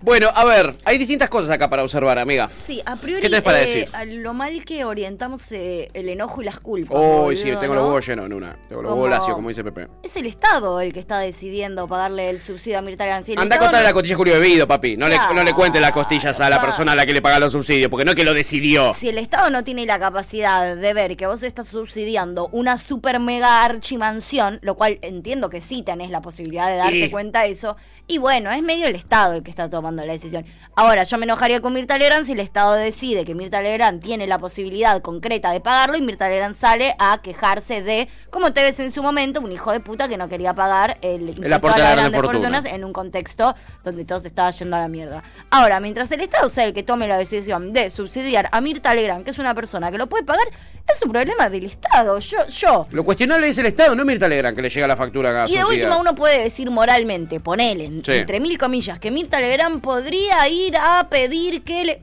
[0.00, 2.50] Bueno, a ver, hay distintas cosas acá para observar, amiga.
[2.64, 3.88] Sí, a priori, ¿Qué tenés para eh, decir?
[3.92, 6.98] a lo mal que orientamos eh, el enojo y las culpas.
[7.00, 7.80] Uy, sí, tengo ¿no?
[7.80, 8.56] los huevos llenos en una.
[8.68, 9.88] Tengo los huevos lacios, como dice Pepe.
[10.02, 13.38] Es el Estado el que está decidiendo pagarle el subsidio a Mirta Legrand.
[13.38, 14.96] Anda a contarle no- la costilla a Julio Bebido, papi.
[14.96, 16.62] No, le, no le cuentes las costillas a la Claro.
[16.64, 18.92] persona a la que le paga los subsidios, porque no es que lo decidió.
[18.94, 23.18] Si el Estado no tiene la capacidad de ver que vos estás subsidiando una super
[23.20, 27.50] mega archimansión, lo cual entiendo que sí tenés la posibilidad de darte Y- cuenta de
[27.50, 30.44] eso, y bueno, es medio el Estado el que está tomando la decisión.
[30.76, 34.26] Ahora, yo me enojaría con Mirta Legrand si el Estado decide que Mirta Legrand tiene
[34.26, 38.78] la posibilidad concreta de pagarlo y Mirta Legrand sale a quejarse de, como te ves
[38.80, 41.84] en su momento, un hijo de puta que no quería pagar el impuesto aporte a
[41.84, 42.48] las la grande grandes fortuna.
[42.48, 45.22] fortunas en un contexto donde todo se estaba yendo a la mierda.
[45.50, 49.24] Ahora, mientras el Estado sea el que tome la decisión de subsidiar a Mirta Legrand,
[49.24, 50.46] que es una persona que lo puede pagar,
[50.86, 52.18] es un problema del Estado.
[52.18, 52.86] Yo, yo.
[52.90, 55.50] Lo cuestionable es el Estado, no Mirta Legrand, que le llega la factura acá.
[55.50, 58.12] Y de última uno puede decir moralmente, ponele, Sí.
[58.12, 62.02] entre mil comillas, que Mirta Legrand podría ir a pedir que le...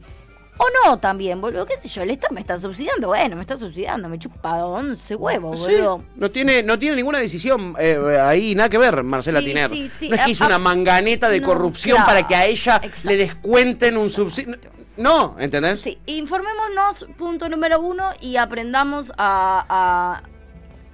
[0.57, 3.57] O no también, boludo, qué sé yo, el Estado me está subsidiando, bueno, me está
[3.57, 6.03] subsidiando, me chupa 11 huevos, Sí, boludo.
[6.17, 9.69] no tiene, no tiene ninguna decisión eh, ahí, nada que ver, Marcela Sí, Tiner.
[9.71, 10.09] sí.
[10.09, 12.45] No es que hizo A- una a- manganeta de no, corrupción claro, para que a
[12.45, 14.55] ella exacto, le descuenten un subsidio.
[15.01, 15.81] No, ¿entendés?
[15.81, 20.21] Sí, informémonos, punto número uno, y aprendamos a-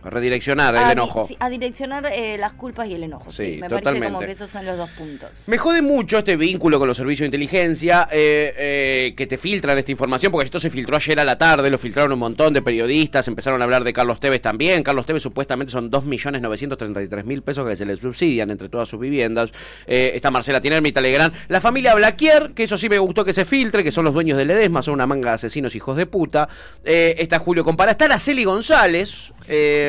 [0.04, 1.26] a, Redireccionar el a, enojo.
[1.28, 3.30] sí, a direccionar eh, las culpas y el enojo.
[3.30, 4.00] Sí, Sí, me totalmente.
[4.00, 5.30] parece como que esos son los dos puntos.
[5.48, 9.78] Me jode mucho este vínculo con los servicios de inteligencia eh, eh, que te filtran
[9.78, 12.62] esta información, porque esto se filtró ayer a la tarde, lo filtraron un montón de
[12.62, 14.84] periodistas, empezaron a hablar de Carlos Tevez también.
[14.84, 19.52] Carlos Tevez supuestamente son 2.933.000 pesos que se le subsidian entre todas sus viviendas.
[19.86, 21.34] Eh, está Marcela Tiner, Mirta Legrand.
[21.48, 24.38] La familia Blaquier, que eso sí me gustó que se filtre, que son los dueños
[24.38, 26.48] del Edesma, son una manga de asesinos hijos de puta.
[26.84, 29.87] Eh, está Julio Compara, está Araceli González, eh,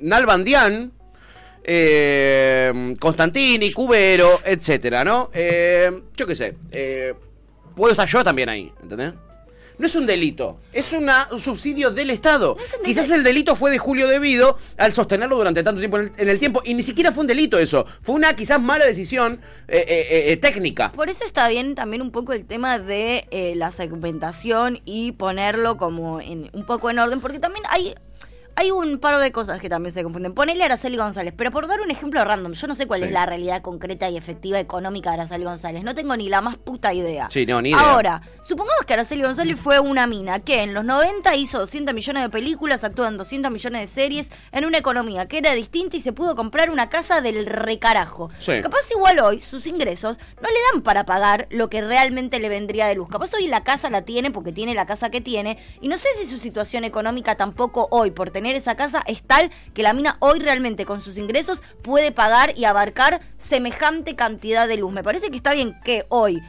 [0.00, 0.92] Nalbandián.
[1.62, 5.30] eh, Constantini, Cubero, etcétera, ¿no?
[5.32, 6.56] Eh, yo qué sé.
[6.72, 7.14] eh,
[7.76, 9.12] puedo estar yo también ahí, ¿entendés?
[9.78, 12.54] no es un delito, es una- un subsidio del Estado.
[12.84, 16.28] Quizás el delito fue de Julio debido al sostenerlo durante tanto tiempo en el, en
[16.28, 19.82] el tiempo, y ni siquiera fue un delito eso, fue una quizás mala decisión eh,
[19.88, 20.92] eh, eh, técnica.
[20.92, 25.78] Por eso está bien también un poco el tema de eh, la segmentación y ponerlo
[25.78, 27.94] como en, un poco en orden, porque también hay
[28.56, 30.34] hay un par de cosas que también se confunden.
[30.34, 33.06] Ponele a Araceli González, pero por dar un ejemplo random, yo no sé cuál Sí.
[33.06, 36.56] es la realidad concreta y efectiva económica de Araceli González, no tengo ni la más
[36.58, 37.28] puta idea.
[37.30, 37.80] Sí, no, ni idea.
[37.80, 42.22] Ahora, supongamos que Araceli González fue una mina que en los 90 hizo 200 millones
[42.22, 46.00] de películas, actuó en 200 millones de series, en una economía que era distinta y
[46.00, 48.30] se pudo comprar una casa del recarajo.
[48.38, 48.60] Sí.
[48.60, 52.86] Capaz igual hoy sus ingresos no le dan para pagar lo que realmente le vendría
[52.86, 53.08] de luz.
[53.08, 56.08] Capaz hoy la casa la tiene porque tiene la casa que tiene y no sé
[56.20, 60.16] si su situación económica tampoco hoy por tener esa casa es tal que la mina
[60.20, 64.92] hoy realmente con sus ingresos puede pagar y abarcar semejante cantidad de luz.
[64.92, 66.42] Me parece que está bien que hoy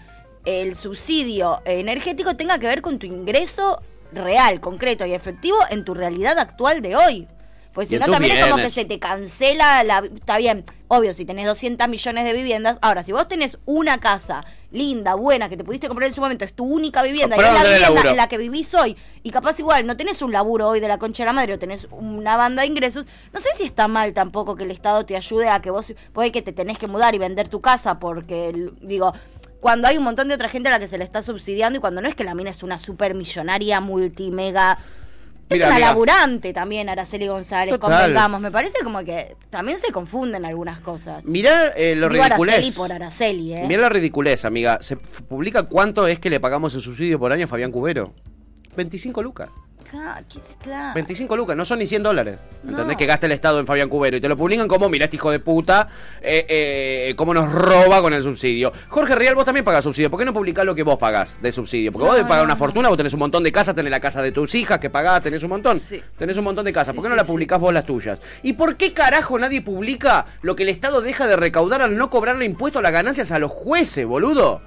[0.45, 5.93] el subsidio energético tenga que ver con tu ingreso real, concreto y efectivo en tu
[5.93, 7.27] realidad actual de hoy.
[7.73, 9.99] Pues si no, también es como que se te cancela la...
[9.99, 12.77] Está bien, obvio, si tenés 200 millones de viviendas.
[12.81, 16.43] Ahora, si vos tenés una casa linda, buena, que te pudiste comprar en su momento,
[16.43, 18.09] es tu única vivienda, y es la vivienda laburo.
[18.09, 20.97] en la que vivís hoy, y capaz igual no tenés un laburo hoy de la
[20.97, 24.13] concha de la madre o tenés una banda de ingresos, no sé si está mal
[24.13, 27.15] tampoco que el Estado te ayude a que vos, vos que te tenés que mudar
[27.15, 29.13] y vender tu casa, porque, digo...
[29.59, 31.81] Cuando hay un montón de otra gente a la que se le está subsidiando y
[31.81, 34.79] cuando no es que la mina es una super millonaria, multimega
[35.51, 37.99] es Mira, una laburante también, Araceli González, Total.
[37.99, 38.41] convengamos.
[38.41, 41.23] Me parece como que también se confunden algunas cosas.
[41.25, 42.77] Mirá eh, lo Digo Araceli ridiculez.
[42.77, 43.65] por Araceli, ¿eh?
[43.67, 44.79] Mirá la ridiculez, amiga.
[44.81, 48.13] Se publica cuánto es que le pagamos el subsidio por año a Fabián Cubero.
[48.75, 49.49] 25 lucas.
[49.91, 50.93] Claro, ¿qué es- claro.
[50.95, 52.37] 25 lucas, no son ni 100 dólares.
[52.63, 52.85] ¿Entendés?
[52.87, 52.97] No.
[52.97, 54.15] Que gasta el Estado en Fabián Cubero.
[54.15, 55.89] Y te lo publican como, mira, este hijo de puta,
[56.21, 56.45] eh,
[57.09, 58.71] eh, cómo nos roba con el subsidio.
[58.87, 60.09] Jorge Real, vos también pagás subsidio.
[60.09, 61.91] ¿Por qué no publicás lo que vos pagás de subsidio?
[61.91, 64.21] Porque vos debes pagar una fortuna, vos tenés un montón de casas, tenés la casa
[64.21, 65.77] de tus hijas que pagás, tenés un montón.
[66.17, 66.95] Tenés un montón de casas.
[66.95, 68.17] ¿Por qué no la publicás vos las tuyas?
[68.43, 72.09] ¿Y por qué carajo nadie publica lo que el Estado deja de recaudar al no
[72.09, 74.61] cobrarle impuesto a las ganancias a los jueces, boludo?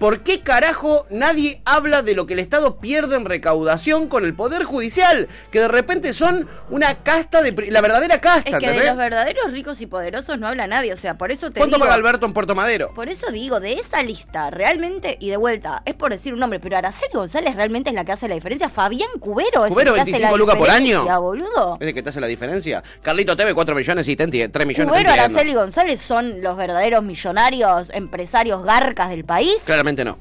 [0.00, 4.32] ¿Por qué carajo nadie habla de lo que el Estado pierde en recaudación con el
[4.32, 5.28] Poder Judicial?
[5.50, 7.52] Que de repente son una casta de...
[7.70, 10.94] La verdadera casta, Es que de los verdaderos ricos y poderosos no habla nadie.
[10.94, 11.84] O sea, por eso te ¿Cuánto digo.
[11.84, 12.94] paga Alberto en Puerto Madero?
[12.94, 16.60] Por eso digo, de esa lista, realmente, y de vuelta, es por decir un nombre,
[16.60, 18.70] pero Araceli González realmente es la que hace la diferencia.
[18.70, 21.20] Fabián Cubero es ¿Cubero el que hace 25 la lucas por año?
[21.20, 21.76] boludo.
[21.78, 22.82] ¿Es el que te hace la diferencia?
[23.02, 24.90] Carlito TV, 4 millones y Tenti, 3 millones.
[24.90, 29.62] Cubero, Araceli González son los verdaderos millonarios, empresarios garcas del país.
[29.66, 30.18] Claramente no.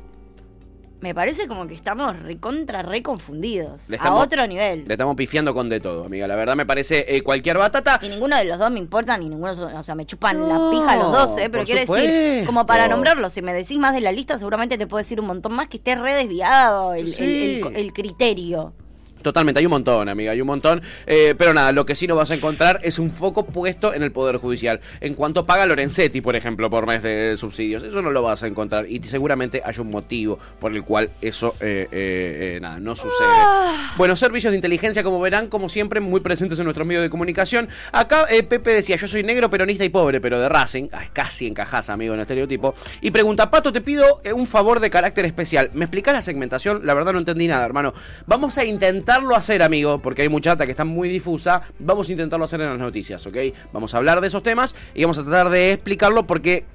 [1.01, 3.87] Me parece como que estamos recontra reconfundidos.
[3.87, 4.83] Le A estamos- otro nivel.
[4.85, 6.27] Le estamos pifiando con de todo, amiga.
[6.27, 7.99] La verdad me parece eh, cualquier batata.
[8.01, 10.97] Y ninguno de los dos me importa, ni ninguno, o sea, me chupan la pija
[10.97, 11.49] los dos, ¿eh?
[11.49, 14.87] Pero quiero decir, como para nombrarlos, si me decís más de la lista, seguramente te
[14.87, 17.61] puedo decir un montón más que esté re desviado el, Sí.
[17.63, 18.73] el- el- el criterio.
[19.21, 20.81] Totalmente, hay un montón, amiga, hay un montón.
[21.05, 24.03] Eh, pero nada, lo que sí no vas a encontrar es un foco puesto en
[24.03, 24.79] el Poder Judicial.
[25.01, 28.47] En cuanto paga Lorenzetti, por ejemplo, por mes de subsidios, eso no lo vas a
[28.47, 28.89] encontrar.
[28.89, 33.27] Y seguramente hay un motivo por el cual eso, eh, eh, nada, no sucede.
[33.97, 37.67] Bueno, servicios de inteligencia, como verán, como siempre, muy presentes en nuestros medios de comunicación.
[37.91, 40.87] Acá Pepe decía, yo soy negro, peronista y pobre, pero de Racing.
[40.93, 42.73] Ah, casi encajás, amigo, en el estereotipo.
[43.01, 45.69] Y pregunta, Pato, te pido un favor de carácter especial.
[45.73, 46.85] ¿Me explicás la segmentación?
[46.85, 47.93] La verdad no entendí nada, hermano.
[48.25, 48.63] Vamos a
[49.09, 51.63] intentarlo hacer, amigo, porque hay mucha data que está muy difusa.
[51.79, 53.37] Vamos a intentarlo hacer en las noticias, ¿ok?
[53.73, 56.65] Vamos a hablar de esos temas y vamos a tratar de explicarlo porque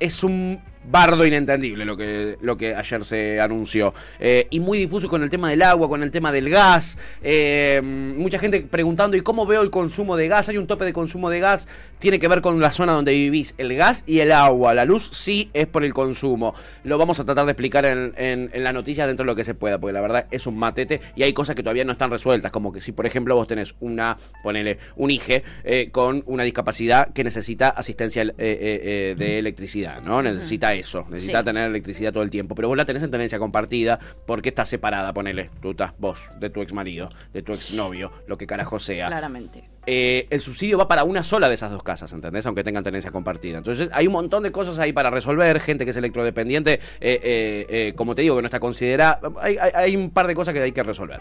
[0.00, 3.94] es un bardo inentendible lo que, lo que ayer se anunció.
[4.18, 6.98] Eh, y muy difuso con el tema del agua, con el tema del gas.
[7.22, 10.48] Eh, mucha gente preguntando, ¿y cómo veo el consumo de gas?
[10.48, 11.68] Hay un tope de consumo de gas.
[11.98, 13.54] Tiene que ver con la zona donde vivís.
[13.58, 14.74] El gas y el agua.
[14.74, 16.54] La luz sí es por el consumo.
[16.84, 19.44] Lo vamos a tratar de explicar en, en, en las noticias dentro de lo que
[19.44, 22.10] se pueda, porque la verdad es un matete y hay cosas que todavía no están
[22.10, 22.50] resueltas.
[22.50, 27.12] Como que si, por ejemplo, vos tenés una, ponele, un IGE eh, con una discapacidad
[27.12, 30.22] que necesita asistencia eh, de electricidad, ¿no?
[30.22, 31.44] Necesita eso, necesita Sí.
[31.44, 32.54] tener electricidad todo el tiempo.
[32.54, 35.50] Pero vos la tenés en tenencia compartida porque estás separada, ponele.
[35.62, 39.06] Tú estás vos, de tu ex marido, de tu ex novio, lo que carajo sea.
[39.08, 39.64] Claramente.
[39.86, 42.46] Eh, el subsidio va para una sola de esas dos casas, ¿entendés?
[42.46, 43.58] Aunque tengan tenencia compartida.
[43.58, 45.60] Entonces hay un montón de cosas ahí para resolver.
[45.60, 49.20] Gente que es electrodependiente, eh, eh, como te digo, que no está considerada.
[49.42, 51.20] Hay, hay- hay un par de cosas que hay que resolver.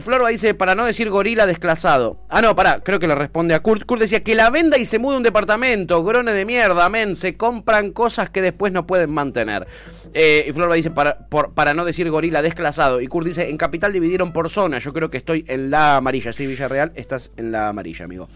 [0.00, 2.18] Florba dice, para no decir gorila desclasado.
[2.28, 3.86] Ah, no, pará, creo que le responde a Kurt.
[3.86, 6.04] Kurt decía, que la venda y se mude un departamento.
[6.04, 7.16] Grone de mierda, men.
[7.16, 9.68] Se compran cosas que después no pueden mantener.
[10.12, 13.00] Eh, y Florba dice, para, por- para no decir gorila desclasado.
[13.00, 14.80] Y Kurt dice, en Capital dividieron por zona.
[14.80, 16.32] Yo creo que estoy en la amarilla.
[16.32, 18.28] Sí, Villarreal, estás en la amarilla, amigo.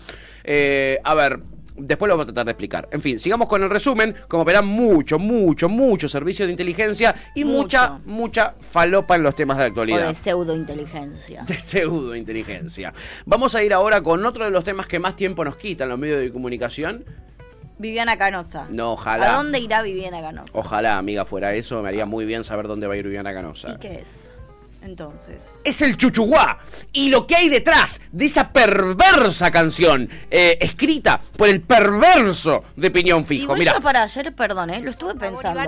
[0.45, 1.41] Eh, a ver,
[1.83, 2.89] Después lo vamos a tratar de explicar.
[2.93, 4.15] En fin, sigamos con el resumen.
[4.29, 9.57] Como verán, mucho, mucho, mucho servicio de inteligencia y mucha, mucha falopa en los temas
[9.57, 10.09] de O actualidad.
[10.09, 11.45] de pseudointeligencia.
[11.45, 12.93] de pseudointeligencia.
[13.25, 15.99] Vamos a ir ahora con otro de los temas que más tiempo nos quitan los
[15.99, 17.05] medios de comunicación.
[17.81, 18.67] Viviana Canosa.
[18.69, 19.33] No, ojalá.
[19.33, 20.53] ¿A dónde irá Viviana Canosa?
[20.53, 21.83] Ojalá, amiga, fuera eso.
[21.83, 23.73] Me haría muy bien saber dónde va a ir Viviana Canosa.
[23.73, 24.31] ¿Y qué es?
[24.83, 25.47] Entonces.
[25.65, 26.59] Es el chuchuguá.
[26.93, 32.91] Y lo que hay detrás de esa perversa canción, eh, escrita por el perverso de
[32.91, 33.55] Piñón Fijo.
[33.57, 34.81] Mira, yo para ayer, perdón, ¿eh?
[34.83, 35.61] lo estuve pensando.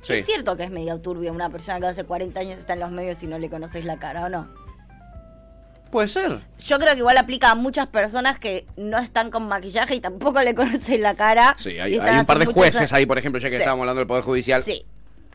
[0.00, 0.14] Sí.
[0.14, 2.90] Es cierto que es medio turbia una persona que hace 40 años está en los
[2.90, 4.48] medios y no le conoces la cara, ¿o no?
[5.94, 6.40] Puede ser.
[6.58, 10.42] Yo creo que igual aplica a muchas personas que no están con maquillaje y tampoco
[10.42, 11.54] le conocen la cara.
[11.56, 13.58] Sí, hay, un par de jueces ahí, por ejemplo, ya que Sí.
[13.58, 14.84] estábamos hablando del Poder Judicial, Sí.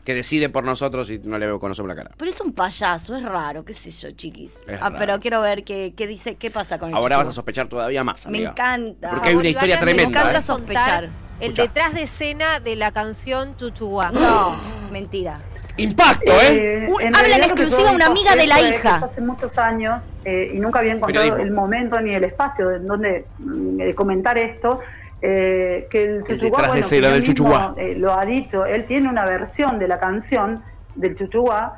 [0.04, 2.10] que decide por nosotros y no le conocemos la cara.
[2.14, 4.60] Pero es un payaso, es raro, qué sé yo, chiquis.
[4.66, 4.96] Es ah, raro.
[4.98, 8.04] pero quiero ver qué, qué dice, qué pasa con el Ahora vas a sospechar todavía
[8.04, 9.12] más, Me encanta.
[9.12, 10.02] Porque hay una historia tremenda.
[10.02, 10.42] Me encanta ¿eh?
[10.42, 11.04] sospechar.
[11.40, 11.62] El Escuchá.
[11.62, 14.10] detrás de escena de la canción Chuchuá.
[14.12, 14.60] No,
[14.92, 15.40] mentira.
[15.82, 16.86] Impacto, ¿eh?
[17.00, 19.00] En habla en exclusiva una amiga de la hija.
[19.02, 21.48] Hace muchos años eh, y nunca había encontrado Periodismo.
[21.48, 24.80] el momento ni el espacio en donde mm, eh, comentar esto.
[25.22, 27.74] eh, que el Chuchuá, de bueno, escena que del mismo, Chuchuá.
[27.76, 30.62] eh, lo ha dicho, él tiene una versión de la canción
[30.94, 31.76] del Chuchuá,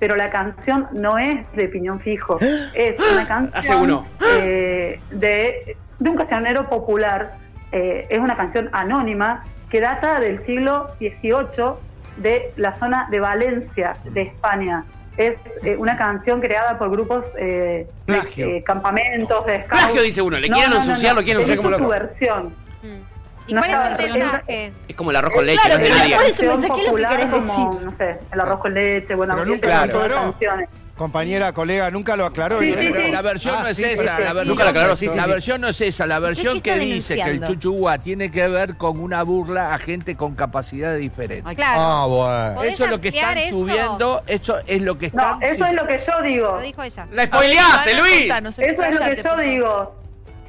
[0.00, 2.38] pero la canción no es de piñón fijo,
[2.74, 7.32] es una canción eh, de, de un cancionero popular,
[7.70, 11.74] eh, es una canción anónima que data del siglo XVIII
[12.20, 14.84] de la zona de Valencia, de España.
[15.16, 19.82] Es eh, una canción creada por grupos eh, de eh, campamentos, de scouts.
[19.84, 21.88] Plagio, dice uno, le quieren ensuciar, lo quieren hizo como su loco.
[21.90, 22.54] versión.
[23.46, 24.72] ¿Y No cuál es el mensaje?
[24.86, 26.14] Es como el arroz con leche, claro, no es de nadie.
[26.14, 27.84] eso pensé, pensé, ¿qué es lo que querés como, decir?
[27.84, 30.14] No sé, el arroz con leche, bueno, de aclaró.
[30.14, 30.68] canciones.
[31.00, 32.60] Compañera, colega, nunca lo aclaró.
[32.60, 32.76] Sí, ¿eh?
[32.78, 33.10] sí, sí.
[33.10, 35.26] La versión Ah, no es sí, esa, la versión, Nunca la aclaró, sí, sí, la
[35.26, 39.00] versión no es esa, la versión que dice que el chuchuá tiene que ver con
[39.00, 41.54] una burla a gente con capacidades diferentes.
[41.56, 41.80] Claro.
[41.80, 42.54] Ah, bueno.
[42.56, 43.48] ¿Podés Eso es lo que están eso?
[43.48, 46.52] subiendo, eso es lo que No, están eso es lo que yo digo.
[46.56, 47.06] Lo dijo ella.
[47.12, 48.30] ¡La spoileaste, Luis!
[48.58, 49.94] Eso es lo que yo digo,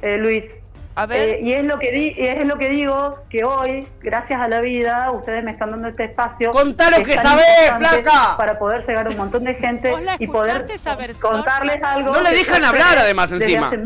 [0.02, 0.61] eh, Luis.
[0.94, 1.28] A ver.
[1.28, 4.46] Eh, y es lo que di- y es lo que digo que hoy, gracias a
[4.48, 6.50] la vida, ustedes me están dando este espacio.
[6.50, 7.46] Contá lo que sabés,
[7.78, 8.36] flaca.
[8.36, 10.96] Para poder llegar a un montón de gente ¿Vos la y poder versión?
[11.20, 12.12] contarles algo.
[12.12, 13.68] No le dejan hablar, además, encima.
[13.68, 13.76] Hace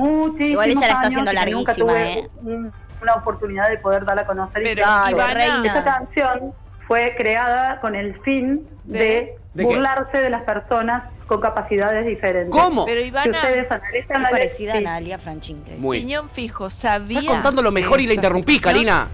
[0.47, 2.29] Igual ella la está haciendo que nunca larguísima, tuve ¿eh?
[2.43, 4.63] un- una oportunidad de poder darla a conocer.
[4.63, 6.53] y Pero, Ivana, esta canción
[6.87, 9.37] fue creada con el fin de, ¿De?
[9.55, 9.65] ¿De qué?
[9.65, 12.51] burlarse de las personas con capacidades diferentes.
[12.51, 12.85] ¿Cómo?
[12.85, 14.79] Pero Si Ivana, ustedes analizan la parecida sí.
[14.79, 15.63] a Nalia Franchín.
[15.79, 16.01] Muy.
[16.01, 17.21] Piñón Fijo, ¿sabía?
[17.21, 18.61] Estás contando lo mejor y la canción?
[18.61, 19.09] Karina.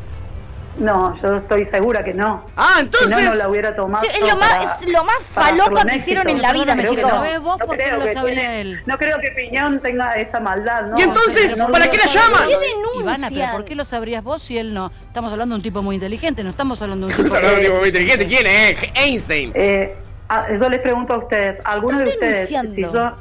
[0.79, 2.45] No, yo estoy segura que no.
[2.57, 3.11] Ah, Si entonces.
[3.25, 4.03] no, no la hubiera tomado.
[4.05, 7.03] Sí, es lo más, es lo más falopa que hicieron en la vida, que chicos.
[7.03, 7.09] no.
[7.11, 8.83] ¿Sabés vos No por qué creo lo que sabría tiene- él?
[8.87, 10.99] No creo que Piñón tenga esa maldad, ¿no?
[10.99, 12.27] ¿Y entonces, No, para qué la sabe.
[12.27, 12.49] llaman?
[12.49, 12.53] ¿Qué
[13.01, 13.53] Ivana, pero denuncian?
[13.53, 14.91] ¿por qué lo sabrías vos si él no?
[15.09, 17.27] Estamos hablando de un tipo muy inteligente, no estamos hablando de un tipo...
[17.27, 18.27] Estamos hablando de un tipo muy inteligente.
[18.27, 18.77] ¿Quién es?
[18.95, 19.53] Einstein.
[19.55, 19.95] Eh,
[20.31, 22.73] ah, yo les pregunto a ustedes, ¿alguno de ustedes, denunciando.
[22.75, 23.13] si yo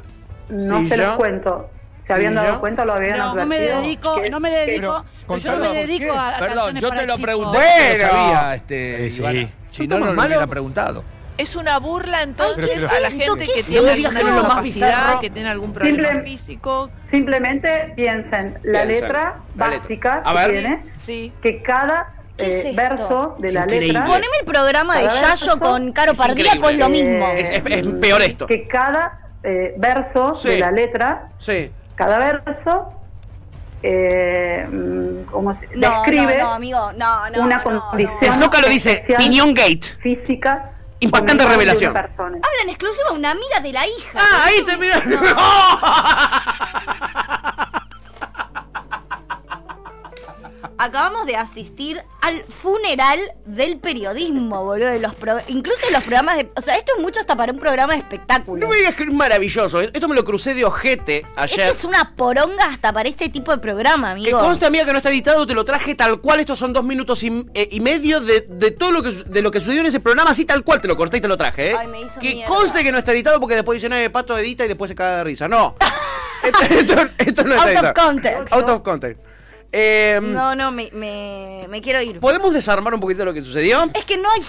[0.68, 1.70] no Si se yo- los cuento,
[2.02, 4.50] se si habían yo- dado cuenta o lo habían No, no me dedico, no me
[4.50, 7.58] dedico, Pero, yo no me contalo, ¿por dedico a, a Perdón, yo te lo pregunté
[7.98, 9.20] lo sabía, este, Sí, sí.
[9.20, 9.40] Ivana.
[9.40, 11.04] ¿Son Si no, no lo hubiera preguntado.
[11.38, 14.62] Es una burla entonces a la ¿Qué gente que tiene ¿Qué alguna es lo más
[14.62, 15.20] discapacidad, bizarro?
[15.20, 16.90] que tiene algún problema Simple- físico.
[17.02, 19.08] Simplemente piensen la Piensen, letra
[19.56, 19.78] la letra.
[19.78, 21.32] básica A que tiene, Sí.
[21.42, 23.86] que cada ¿Qué es eh, verso de Es la increíble.
[23.88, 24.06] letra...
[24.06, 27.26] Poneme el programa de Yayo con Caro es Pardíaco, es lo mismo.
[27.28, 28.46] eh, Es- es- es peor esto.
[28.46, 30.48] Que cada eh, verso Sí.
[30.50, 31.70] de la letra, Sí.
[32.04, 32.92] Cada verso,
[33.82, 34.66] eh,
[35.30, 39.02] ¿cómo se No, describe no, no, amigo, no, no, una no, condición El Zócalo dice
[39.16, 39.82] Piñón Gate.
[40.00, 41.90] física Impactante revelación.
[41.90, 42.36] una persona.
[42.36, 44.10] Habla en exclusiva una amiga de la hija.
[44.14, 44.94] Ah, ahí termina.
[50.84, 54.88] Acabamos de asistir al funeral del periodismo, boludo.
[54.88, 56.50] De los pro- incluso los programas de.
[56.56, 58.60] O sea, esto es mucho hasta para un programa de espectáculo.
[58.60, 59.80] No me digas que es maravilloso.
[59.80, 61.60] Esto me lo crucé de ojete Esto ayer.
[61.70, 64.40] es una poronga hasta para este tipo de programa, Que amigo.
[64.40, 66.40] conste, amiga, que no está editado, te lo traje tal cual.
[66.40, 69.50] Estos son dos minutos y, eh, y medio de, de todo lo que, de lo
[69.52, 71.70] que sucedió en ese programa, así tal cual te lo corté y te lo traje,
[71.70, 71.76] ¿eh?
[71.78, 72.52] Ay, me hizo que mierda.
[72.52, 75.18] conste que no está editado porque después dice, no, Pato edita y después se caga
[75.18, 75.46] de risa.
[75.46, 75.76] No.
[76.42, 78.52] esto, esto- esto no está Out of context.
[78.52, 79.20] Out of context.
[79.72, 82.20] Eh, No, no, me, me, me quiero ir.
[82.20, 83.90] ¿Podemos desarmar un poquito lo que sucedió?
[83.94, 84.42] Es que no hay.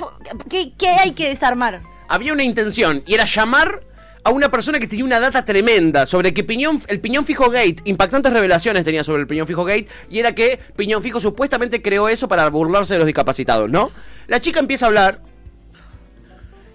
[0.49, 1.81] ¿Qué, qué hay que desarmar?
[2.09, 3.83] Había una intención y era llamar
[4.25, 7.77] a una persona que tenía una data tremenda sobre que Piñón, el Piñón Fijo Gate,
[7.85, 12.07] impactantes revelaciones tenía sobre el Piñón Fijo Gate, y era que Piñón Fijo supuestamente creó
[12.07, 13.91] eso para burlarse de los discapacitados, ¿no?
[14.27, 15.19] La chica empieza a hablar,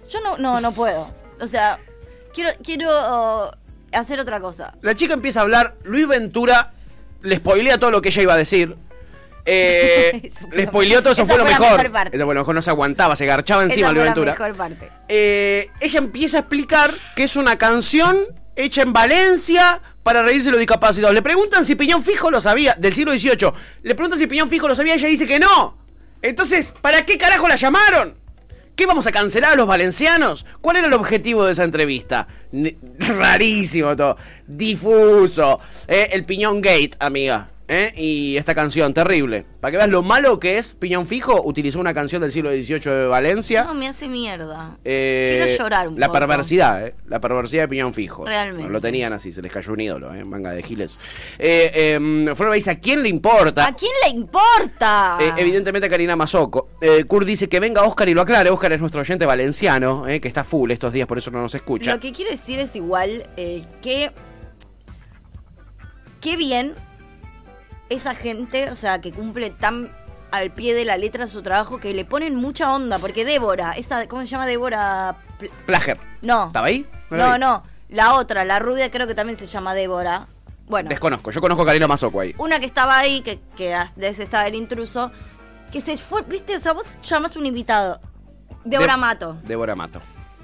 [0.09, 1.11] Yo no, no, no puedo.
[1.39, 1.79] O sea,
[2.33, 3.51] quiero, quiero
[3.93, 4.73] hacer otra cosa.
[4.81, 6.73] la chica empieza a hablar, Luis Ventura
[7.21, 8.75] le spoilea todo lo que ella iba a decir.
[9.45, 11.77] Eh, le spoileó todo, eso fue lo mejor.
[11.77, 12.15] mejor parte.
[12.15, 14.91] Eso fue lo mejor, no se aguantaba, se garchaba encima Luis la mejor parte.
[15.07, 18.17] Eh, ella empieza a explicar que es una canción
[18.55, 21.13] hecha en Valencia para reírse de los discapacitados.
[21.13, 23.51] Le preguntan si Piñón Fijo lo sabía, del siglo XVIII.
[23.83, 25.77] Le preguntan si Piñón Fijo lo sabía, ella dice que no.
[26.21, 28.18] Entonces, ¿para qué carajo la llamaron?
[28.79, 30.45] ¿Qué vamos a cancelar a los valencianos?
[30.61, 32.25] ¿Cuál era el objetivo de esa entrevista?
[32.53, 34.15] N- rarísimo todo.
[34.47, 35.59] Difuso.
[35.85, 37.49] Eh, el Piñón Gate, amiga.
[37.69, 37.93] ¿Eh?
[37.95, 39.45] Y esta canción, terrible.
[39.61, 42.79] Para que veas lo malo que es, Piñón Fijo utilizó una canción del siglo XVIII
[42.91, 43.63] de Valencia.
[43.63, 44.77] No, me hace mierda.
[44.83, 46.19] Eh, Quiero llorar un la poco.
[46.19, 46.95] perversidad, ¿eh?
[47.07, 48.25] La perversidad de Piñón Fijo.
[48.25, 48.69] Realmente.
[48.71, 50.25] Lo tenían así, se les cayó un ídolo, ¿eh?
[50.25, 50.97] Manga de giles.
[51.37, 53.65] Eh, eh, Flor dice, ¿a quién le importa?
[53.67, 55.17] ¿A quién le importa?
[55.21, 56.69] Eh, evidentemente a Karina Mazoco.
[56.81, 58.49] Eh, Kurt dice que venga Oscar y lo aclare.
[58.49, 61.93] Oscar es nuestro oyente valenciano, que está full estos días, por eso no nos escucha.
[61.93, 63.25] Lo que quiero decir es igual
[63.81, 64.11] que.
[66.19, 66.73] Qué bien
[67.89, 69.89] esa gente, o sea, que cumple tan
[70.31, 72.99] al pie de la letra su trabajo que le ponen mucha onda.
[72.99, 75.15] Porque Débora, esa, ¿cómo se llama Débora?
[75.39, 75.97] Pl- Plager.
[76.21, 76.47] No.
[76.47, 76.85] ¿Estaba ahí?
[77.09, 77.63] No, no.
[77.89, 80.27] La otra, la rubia, creo que también se llama Débora.
[80.67, 81.31] Bueno, Desconozco.
[81.31, 82.35] Yo conozco a Karina Mazoco ahí.
[82.37, 85.11] una que estaba ahí, que, que veces estaba el intruso,
[85.71, 87.99] que se fue, viste, o sea, vos llamas a un invitado.
[88.63, 89.37] Débora De- Mato.
[89.43, 89.99] Débora Mato.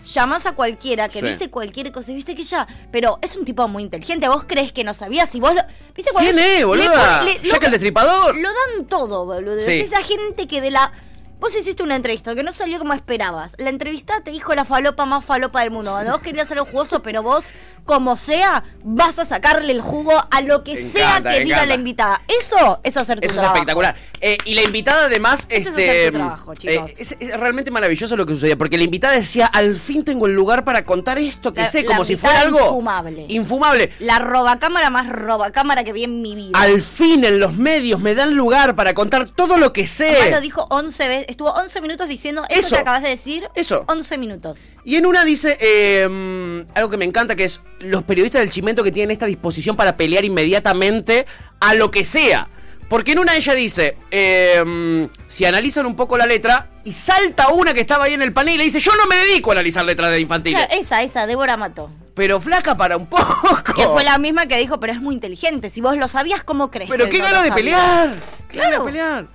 [0.05, 1.25] Llamás a cualquiera que Sí.
[1.25, 4.71] dice cualquier cosa, y viste que ya, pero es un tipo muy inteligente, vos crees
[4.71, 5.61] que no sabías y vos lo,
[5.95, 7.19] ¿viste cuando ¿Quién es, le boluda?
[7.19, 8.35] pon- le- Jack el Destripador.
[8.35, 9.59] Lo dan todo, boludo.
[9.59, 9.79] Sí.
[9.81, 10.91] Es esa gente que de la
[11.37, 13.55] Vos hiciste una entrevista que no salió como esperabas.
[13.57, 15.91] La entrevista te dijo la falopa más falopa del mundo.
[16.09, 17.43] Vos querías hacerlo jugoso, pero vos,
[17.85, 21.55] como sea, vas a sacarle el jugo a lo que Me sea encanta, que diga
[21.57, 21.65] encanta.
[21.67, 22.21] la invitada.
[22.41, 23.55] Eso es hacer tu Eso es trabajo.
[23.55, 23.95] espectacular.
[24.21, 26.89] Eh, y la invitada además, Eso es este, hacer tu trabajo, chicos.
[26.89, 30.25] eh, es, es realmente maravilloso lo que sucedía, porque la invitada decía, al fin tengo
[30.25, 33.25] el lugar para contar esto que La- sé, como si fuera algo infumable.
[33.29, 33.91] infumable.
[33.99, 36.51] La robacámara más robacámara que vi en mi vida.
[36.59, 40.09] Al fin en los medios me dan lugar para contar todo lo que sé.
[40.09, 42.75] Además lo dijo 11 veces, estuvo 11 minutos diciendo eso, Eso.
[42.75, 43.47] que acabas de decir.
[43.53, 43.85] Eso.
[43.87, 44.57] 11 minutos.
[44.83, 48.83] Y en una dice eh, algo que me encanta, que es los periodistas del Chimento
[48.83, 51.25] que tienen esta disposición para pelear inmediatamente
[51.59, 52.47] a lo que sea.
[52.87, 57.73] Porque en una ella dice, eh, si analizan un poco la letra, y salta una
[57.73, 59.83] que estaba ahí en el panel y le dice, yo no me dedico a analizar
[59.83, 60.59] letras de infantiles.
[60.67, 61.89] Claro, esa, esa, Débora Mató.
[62.13, 63.73] Pero flaca para un poco.
[63.75, 65.69] Que fue la misma que dijo, pero es muy inteligente.
[65.69, 66.89] Si vos lo sabías, ¿cómo crees?
[66.89, 68.13] Pero qué no gana lo de pelear.
[68.49, 69.27] Qué gana de pelear.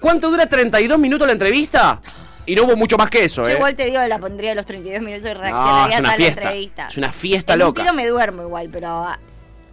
[0.00, 2.02] ¿Cuánto dura 32 minutos la entrevista?
[2.48, 3.54] Y no hubo mucho más que eso, Yo ¿eh?
[3.54, 6.12] igual te digo, la pondría a los 32 minutos y No, reaccionaría es una a
[6.12, 6.40] la fiesta.
[6.42, 6.88] entrevista.
[6.90, 7.82] Es una fiesta en un loca.
[7.82, 9.18] tiro me duermo igual, pero ah,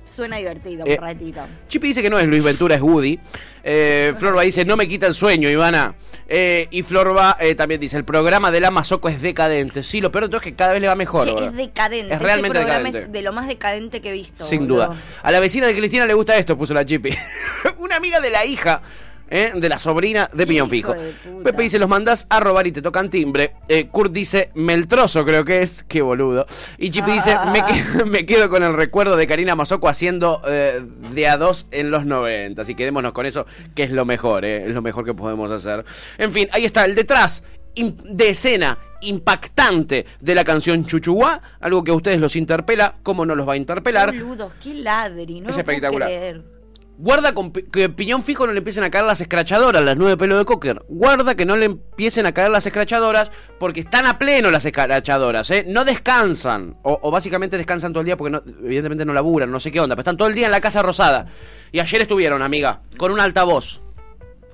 [0.05, 1.41] suena divertido Eh, un ratito.
[1.67, 3.19] Chipi dice que no es Luis Ventura, es Woody.
[3.63, 5.95] Eh, Florba dice, no me quita el sueño, Ivana.
[6.27, 9.81] Eh, y Florba eh, también dice, el programa de la Mazoco es decadente.
[9.83, 11.25] Sí, lo peor de todo es que cada vez le va mejor.
[11.25, 11.49] Che, boludo.
[11.49, 12.13] es decadente.
[12.13, 13.07] Es realmente Ese programa decadente.
[13.07, 14.45] es de lo más decadente que he visto.
[14.45, 14.87] Sin boludo.
[14.87, 14.97] duda.
[15.23, 17.09] A la vecina de Cristina le gusta esto, puso la Chipi.
[17.77, 18.81] Una amiga de la hija.
[19.29, 19.51] ¿Eh?
[19.55, 20.93] De la sobrina de Piñón Fijo.
[20.93, 21.13] de.
[21.43, 23.53] Pepe dice, los mandás a robar y te tocan timbre.
[23.67, 25.83] Eh, Kurt dice, Meltroso creo que es.
[25.83, 26.45] Qué boludo.
[26.77, 30.81] Y Chipi dice, me, me quedo con el recuerdo de Karina Mazoco haciendo eh,
[31.13, 32.61] de a dos en los 90.
[32.61, 33.45] Así quedémonos con eso,
[33.75, 34.65] que es lo mejor, ¿eh?
[34.67, 35.85] es lo mejor que podemos hacer.
[36.17, 37.43] En fin, ahí está el detrás
[37.75, 43.35] de escena impactante de la canción Chuchuá, algo que a ustedes los interpela, ¿cómo no
[43.35, 44.11] los va a interpelar?
[44.11, 45.49] Boludos, qué ladri, ¿no?
[45.49, 46.07] Es lo puedo espectacular.
[46.09, 46.54] creer.
[46.97, 50.37] Guarda con que piñón fijo no le empiecen a caer las escrachadoras, las nueve pelos
[50.39, 50.81] de cocker.
[50.87, 55.51] Guarda que no le empiecen a caer las escrachadoras porque están a pleno las escrachadoras,
[55.51, 55.65] ¿eh?
[55.67, 56.77] No descansan.
[56.83, 59.81] O, o básicamente descansan todo el día porque no- evidentemente no laburan, no sé qué
[59.81, 59.95] onda.
[59.95, 61.27] Pero están todo el día en la Casa Rosada.
[61.73, 63.81] Y ayer estuvieron, amiga, con un altavoz.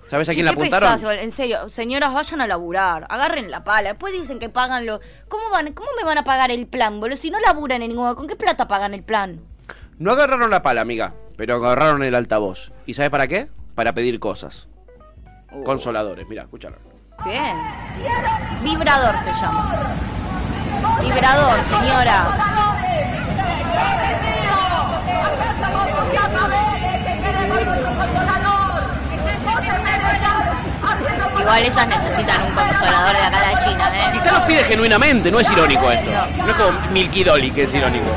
[0.07, 0.93] ¿Sabes a quién la apuntaron?
[0.99, 3.89] pesás, en serio, señoras, vayan a laburar, agarren la pala.
[3.89, 4.99] Después dicen que pagan lo.
[5.29, 5.71] ¿Cómo van?
[5.73, 7.15] ¿Cómo me van a pagar el plan, boludo?
[7.15, 8.13] Si no laburan en ningún.
[8.15, 9.39] ¿Con qué plata pagan el plan?
[10.01, 12.71] No agarraron la pala, amiga, pero agarraron el altavoz.
[12.87, 13.49] ¿Y sabes para qué?
[13.75, 14.67] Para pedir cosas.
[15.63, 16.77] Consoladores, mira, escúchalo.
[17.23, 17.55] Bien.
[18.63, 19.95] Vibrador se llama.
[21.03, 22.35] Vibrador, señora.
[31.39, 34.09] Igual ellas necesitan un consolador de acá de China, ¿eh?
[34.13, 36.09] Quizá los pide genuinamente, no es irónico esto.
[36.09, 38.09] No, es como Milky Dolly, que es irónico.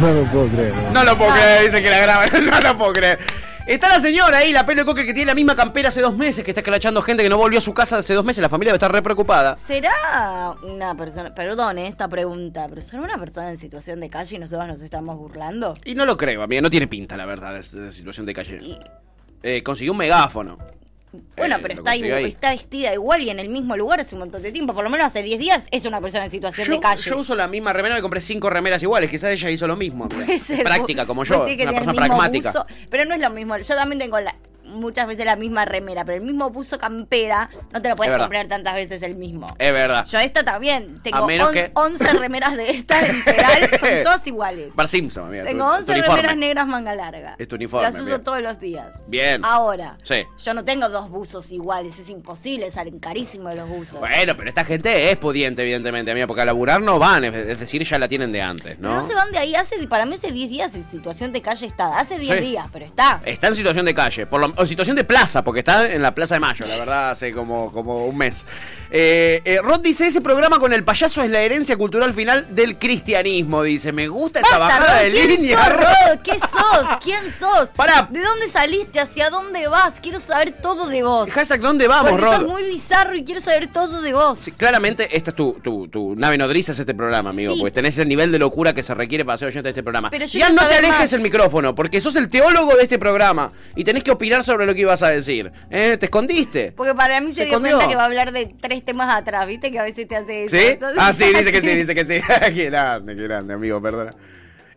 [0.00, 0.74] No lo puedo creer.
[0.92, 2.24] No lo puedo creer, dice que la graba.
[2.40, 3.18] No lo puedo creer.
[3.66, 6.16] Está la señora ahí, la pelo de coque que tiene la misma campera hace dos
[6.16, 8.40] meses, que está escrachando gente que no volvió a su casa hace dos meses.
[8.40, 9.58] La familia debe estar re preocupada.
[9.58, 14.36] ¿Será una persona, perdón eh, esta pregunta, pero será una persona en situación de calle
[14.36, 15.74] y nosotros nos estamos burlando?
[15.84, 18.78] Y no lo creo, amiga, no tiene pinta, la verdad, de de situación de calle.
[19.42, 20.56] Eh, consiguió un megáfono.
[21.36, 22.24] Bueno, Eh, pero está, ahí.
[22.26, 24.90] está vestida igual y en el mismo lugar hace un montón de tiempo, por lo
[24.90, 27.02] menos hace 10 días es una persona en situación Yo, de calle.
[27.02, 29.10] yo uso la misma remera, me compré cinco remeras iguales.
[29.10, 30.08] Quizás ella hizo lo mismo.
[30.08, 32.66] Puede ser, práctica como yo, una persona pragmática.
[32.90, 33.56] pero no es lo mismo.
[33.56, 34.36] Yo también tengo la-
[34.68, 38.16] muchas veces la misma remera, pero el mismo buzo campera no te lo Es puedes
[38.18, 39.46] comprar tantas veces el mismo.
[39.58, 40.04] Es verdad.
[40.06, 44.26] Yo esta también, tengo A menos on- que- 11 remeras de esta, literal, son todas
[44.26, 44.74] iguales.
[44.74, 45.44] Bar Simpson, amiga.
[45.44, 46.16] Tengo tu- tu 11 uniforme.
[46.16, 47.34] remeras negras manga larga.
[47.38, 48.24] Es tu uniforme, Las uso bien.
[48.24, 49.02] todos los días.
[49.06, 49.44] Bien.
[49.44, 50.24] Ahora, Sí.
[50.44, 53.98] yo no tengo dos buzos iguales, es imposible, salen carísimos los buzos.
[54.00, 57.82] Bueno, pero esta gente es pudiente, evidentemente, amiga, porque a laburar no van, es decir,
[57.84, 59.00] ya la tienen de antes, Pero ¿no?
[59.00, 61.66] no se van de ahí, hace, para mí hace 10 días en situación de calle
[61.66, 61.98] está.
[61.98, 62.44] Hace 10 Sí.
[62.44, 63.20] días, pero está.
[63.24, 66.14] Está en situación de calle, por lo, o situación de plaza, porque está en la
[66.14, 68.44] Plaza de Mayo, la verdad, hace como, como un mes.
[68.90, 72.76] Eh, eh, Rod dice, ese programa con el payaso es la herencia cultural final del
[72.78, 73.92] cristianismo, dice.
[73.92, 76.18] Me gusta esa Basta, bajada Rod, de ¿quién línea, sos, Rod.
[76.24, 76.88] ¿Qué sos?
[77.04, 77.68] ¿Quién sos?
[77.76, 78.08] Pará.
[78.10, 78.98] ¿De dónde saliste?
[79.00, 80.00] ¿Hacia dónde vas?
[80.00, 81.30] Quiero saber todo de vos.
[81.30, 82.36] Hashtag, ¿dónde vamos, Porque Rod?
[82.36, 84.38] sos muy bizarro y quiero saber todo de vos.
[84.40, 87.60] Sí, claramente, esta es tu, tu, tu nave nodriza, es este programa, amigo, Sí.
[87.60, 90.10] porque tenés el nivel de locura que se requiere para ser oyente de este programa.
[90.10, 91.12] Pero yo ya no te alejes más.
[91.12, 94.74] el micrófono, porque sos el teólogo de este programa y tenés que opinar sobre lo
[94.74, 95.52] que ibas a decir.
[95.70, 95.96] ¿Eh?
[95.98, 96.72] ¿Te escondiste?
[96.72, 97.76] Porque para mí se, Se dio escondió.
[97.76, 99.70] cuenta que va a hablar de tres temas atrás, ¿viste?
[99.70, 100.56] Que a veces te hace eso.
[100.56, 100.62] ¿Sí?
[100.66, 102.14] Entonces, Ah, sí, dice que sí, dice que sí.
[102.54, 104.10] qué grande, qué grande, amigo, perdona.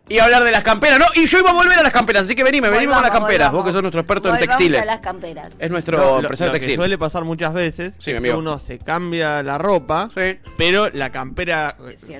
[0.08, 1.06] Y hablar de las camperas, ¿no?
[1.14, 3.28] Y yo iba a volver a las camperas, así que venime, venimos con las Volvamos,
[3.28, 3.48] camperas.
[3.52, 3.64] volvamos.
[3.64, 4.82] Vos que sos nuestro experto en Volvamos textiles.
[4.82, 5.52] a las camperas.
[5.58, 6.74] Es nuestro No, lo- empresario lo textil.
[6.76, 10.10] suele pasar muchas veces Sí, es mi que uno se cambia la ropa,
[10.58, 11.74] pero la campera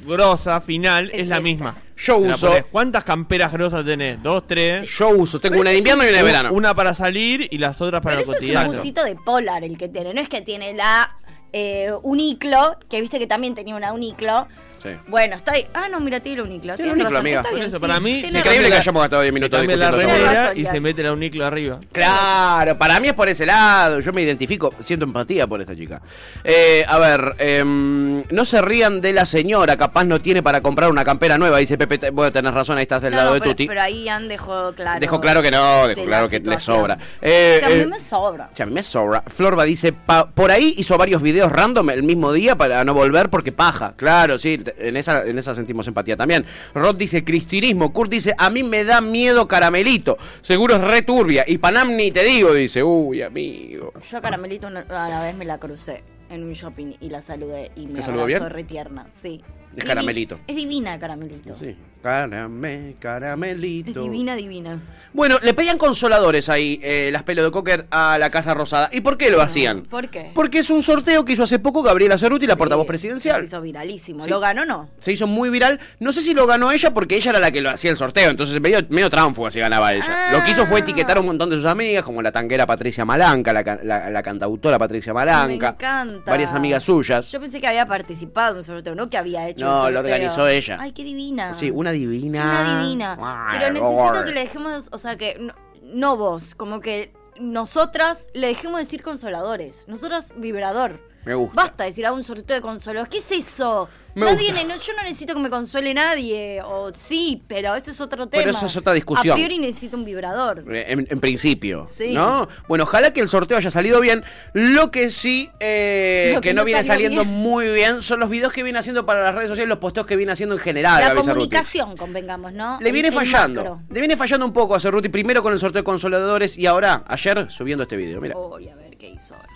[0.06, 1.74] grosa final es, la misma.
[1.96, 2.54] Yo uso-.
[2.70, 4.22] ¿Cuántas camperas grosas tenés?
[4.22, 4.88] ¿Dos, tres?
[4.88, 6.52] Yo uso, tengo una de invierno y una de verano.
[6.52, 8.72] Una para salir y las otras para Pero lo eso es un cotidiano.
[8.78, 10.14] busito de Polar el que tiene.
[10.14, 11.16] No es que tiene la
[11.52, 14.46] eh, Uniclo, que viste que también tenía una Uniclo.
[14.82, 14.88] Sí.
[15.06, 15.66] Bueno, está ahí.
[15.74, 16.74] Ah, no, mira, tiene la Uniclo.
[16.76, 17.42] Tiene Tienes Uniclo, amiga.
[17.52, 19.90] bien, eso, sí, para mí, se Increíble que hayamos gastado 10 se minutos cambia la
[19.90, 21.78] remera y se mete la uniclo arriba.
[21.92, 24.00] Claro, para mí es por ese lado.
[24.00, 26.02] Yo me identifico, siento empatía por esta chica.
[26.42, 30.90] Eh, a ver, em, no se rían de la señora, capaz no tiene para comprar
[30.90, 31.58] una campera nueva.
[31.58, 33.66] Dice Pepe, te- vos tenés razón, ahí estás del No, lado no, de pero, Tuti.
[33.68, 34.98] pero ahí han dejó claro.
[35.00, 36.98] Dejó claro que no, dejó claro la que le sobra.
[37.20, 38.48] Eh, O sea, a mí eh, me sobra.
[38.58, 39.22] A mí me sobra.
[39.26, 43.28] Florba dice, "Pa- por ahí hizo varios videos random el mismo día para no volver
[43.30, 43.92] porque paja.
[43.96, 46.44] Claro, sí, te- en esa, en esa sentimos empatía también.
[46.74, 47.92] Rod dice, cristinismo.
[47.92, 50.18] Kurt dice, a mí me da miedo caramelito.
[50.40, 51.44] Seguro es re turbia.
[51.46, 53.92] Y Panam ni te digo, dice, uy, amigo.
[54.10, 57.20] Yo a Caramelito una, a la vez me la crucé en un shopping y la
[57.22, 58.50] saludé y me ¿Te abrazó bien?
[58.50, 59.42] re tierna, sí.
[59.72, 60.38] Es Divi- Caramelito.
[60.46, 61.54] Es divina Caramelito.
[61.56, 61.76] Sí.
[62.02, 64.00] Carame, caramelito.
[64.00, 64.80] Es divina, divina.
[65.12, 68.88] Bueno, le pedían consoladores ahí, eh, las pelos de cocker a la Casa Rosada.
[68.92, 69.82] ¿Y por qué lo hacían?
[69.82, 70.30] ¿Por qué?
[70.34, 73.40] Porque es un sorteo que hizo hace poco Gabriela Cerruti, la portavoz presidencial.
[73.40, 74.24] Se hizo viralísimo.
[74.24, 74.30] Sí.
[74.30, 74.90] ¿Lo ganó o no?
[74.98, 75.78] Se hizo muy viral.
[76.00, 78.30] No sé si lo ganó ella porque ella era la que lo hacía el sorteo.
[78.30, 80.32] Entonces medio, medio tránfuga si ganaba ella.
[80.32, 83.04] Lo que hizo fue etiquetar a un montón de sus amigas, como la tanguera Patricia
[83.04, 85.46] Malanca, la, ca- la- la cantautora Patricia Malanca.
[85.46, 86.30] Me encanta.
[86.30, 87.30] Varias amigas suyas.
[87.30, 90.46] Yo pensé que había participado en un sorteo, no que había hecho No, lo organizó
[90.46, 90.76] ella.
[90.80, 91.54] Ay, qué divina.
[91.54, 92.42] Sí, una divina.
[92.42, 93.18] Una divina.
[93.20, 98.28] Ay, Pero necesito que le dejemos, o sea, que no, no vos, como que nosotras
[98.34, 99.84] le dejemos decir consoladores.
[99.88, 101.00] Nosotras vibrador.
[101.24, 101.54] Me gusta.
[101.54, 103.10] Basta decir a un sorteo de consoladores.
[103.10, 103.88] ¿Qué es eso?
[104.14, 104.64] Me nadie, gusta.
[104.64, 106.60] no, yo no necesito que me consuele nadie.
[106.62, 108.42] O sí, pero eso es otro tema.
[108.42, 109.32] Pero eso es otra discusión.
[109.32, 110.64] A priori necesito un vibrador.
[110.70, 112.12] Eh, En, en principio, Sí.
[112.12, 112.46] ¿no?
[112.68, 114.22] Bueno, ojalá que el sorteo haya salido bien.
[114.52, 117.34] Lo que sí, eh, Lo que, que no no viene saliendo bien.
[117.34, 120.16] muy bien, son los videos que viene haciendo para las redes sociales, los posteos que
[120.16, 121.00] viene haciendo en general.
[121.02, 122.78] La comunicación, convengamos, ¿no?
[122.80, 123.60] Le El- viene fallando.
[123.62, 123.80] macro.
[123.88, 127.04] Le viene fallando un poco a Cerruti, primero con el sorteo de consoladores y ahora,
[127.06, 128.20] ayer, subiendo este video.
[128.20, 128.34] Mira.
[128.34, 129.48] Voy a ver qué hizo ahora.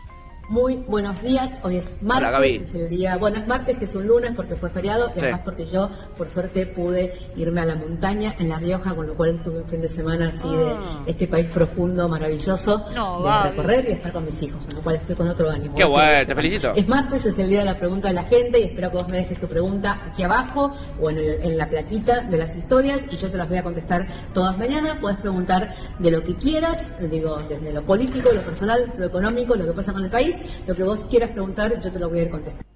[0.48, 4.06] Muy buenos días, hoy es martes, es el día, bueno es martes que es un
[4.06, 5.24] lunes porque fue feriado y Sí.
[5.24, 9.14] además porque yo por suerte pude irme a la montaña en La Rioja, con lo
[9.16, 11.02] cual tuve un fin de semana así Ah.
[11.04, 14.82] de este país profundo, maravilloso, No, de recorrer y estar con mis hijos, con lo
[14.82, 15.74] cual estoy con otro ánimo.
[15.74, 16.72] Qué bueno, te felicito.
[16.76, 19.08] Es martes, es el día de la pregunta de la gente y espero que vos
[19.08, 23.00] me dejes tu pregunta aquí abajo o en, el- en la plaquita de las historias
[23.10, 24.96] y yo te las voy a contestar todas mañana.
[25.00, 29.66] Puedes preguntar de lo que quieras, digo, desde lo político, lo personal, lo económico, lo
[29.66, 30.35] que pasa con el país,
[30.66, 32.66] lo que vos quieras preguntar, yo te lo voy a ir contestando.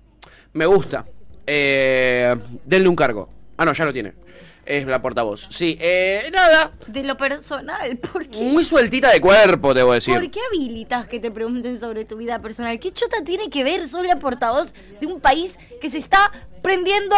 [0.52, 1.04] Me gusta.
[1.46, 2.34] Eh,
[2.64, 3.28] denle un cargo.
[3.56, 4.14] Ah, no, ya lo tiene.
[4.64, 5.48] Es la portavoz.
[5.50, 6.72] Sí, eh, nada.
[6.86, 8.40] De lo personal, ¿por qué?
[8.42, 10.14] Muy sueltita de cuerpo, debo decir.
[10.14, 12.78] ¿Por qué habilitas que te pregunten sobre tu vida personal?
[12.78, 13.88] ¿Qué chota tiene que ver?
[13.88, 16.30] Soy la portavoz de un país que se está
[16.62, 17.16] prendiendo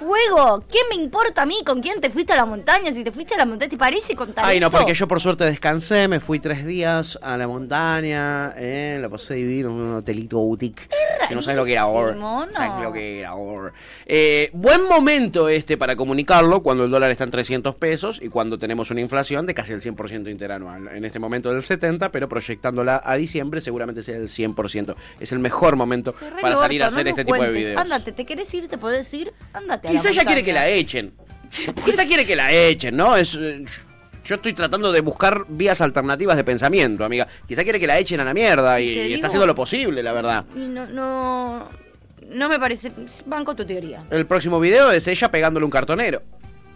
[0.00, 0.64] fuego.
[0.70, 2.92] ¿Qué me importa a mí con quién te fuiste a la montaña?
[2.92, 4.76] Si te fuiste a la montaña, ¿te parece contar Ay, no, eso?
[4.78, 9.34] porque yo por suerte descansé, me fui tres días a la montaña, eh, la pasé
[9.34, 10.88] divino en un hotelito boutique.
[11.28, 12.14] Que no sabes lo que era ahora.
[12.14, 12.46] no.
[12.52, 13.72] Sabes lo que era ahora.
[14.06, 18.58] Eh, buen momento este para comunicarlo cuando el dólar está en 300 pesos y cuando
[18.58, 20.88] tenemos una inflación de casi el 100% interanual.
[20.88, 24.94] En este momento del 70, pero proyectándola a diciembre seguramente sea del 100%.
[25.20, 27.80] Es el mejor momento para salir a hacer no este tipo de videos.
[27.80, 28.68] Ándate, ¿te querés ir?
[28.68, 29.32] ¿Te podés ir?
[29.52, 31.12] Ándate a Quizá la ella quiere que la echen.
[31.84, 33.16] Quizá quiere que la echen, ¿no?
[33.16, 33.64] Es, eh,
[34.24, 37.26] Yo estoy tratando de buscar vías alternativas de pensamiento, amiga.
[37.46, 40.44] Quizá quiere que la echen a la mierda y, está haciendo lo posible, la verdad.
[40.54, 41.68] Y no, no,
[42.30, 42.92] no me parece.
[43.26, 44.04] Banco tu teoría.
[44.10, 46.22] El próximo video es ella pegándole un cartonero.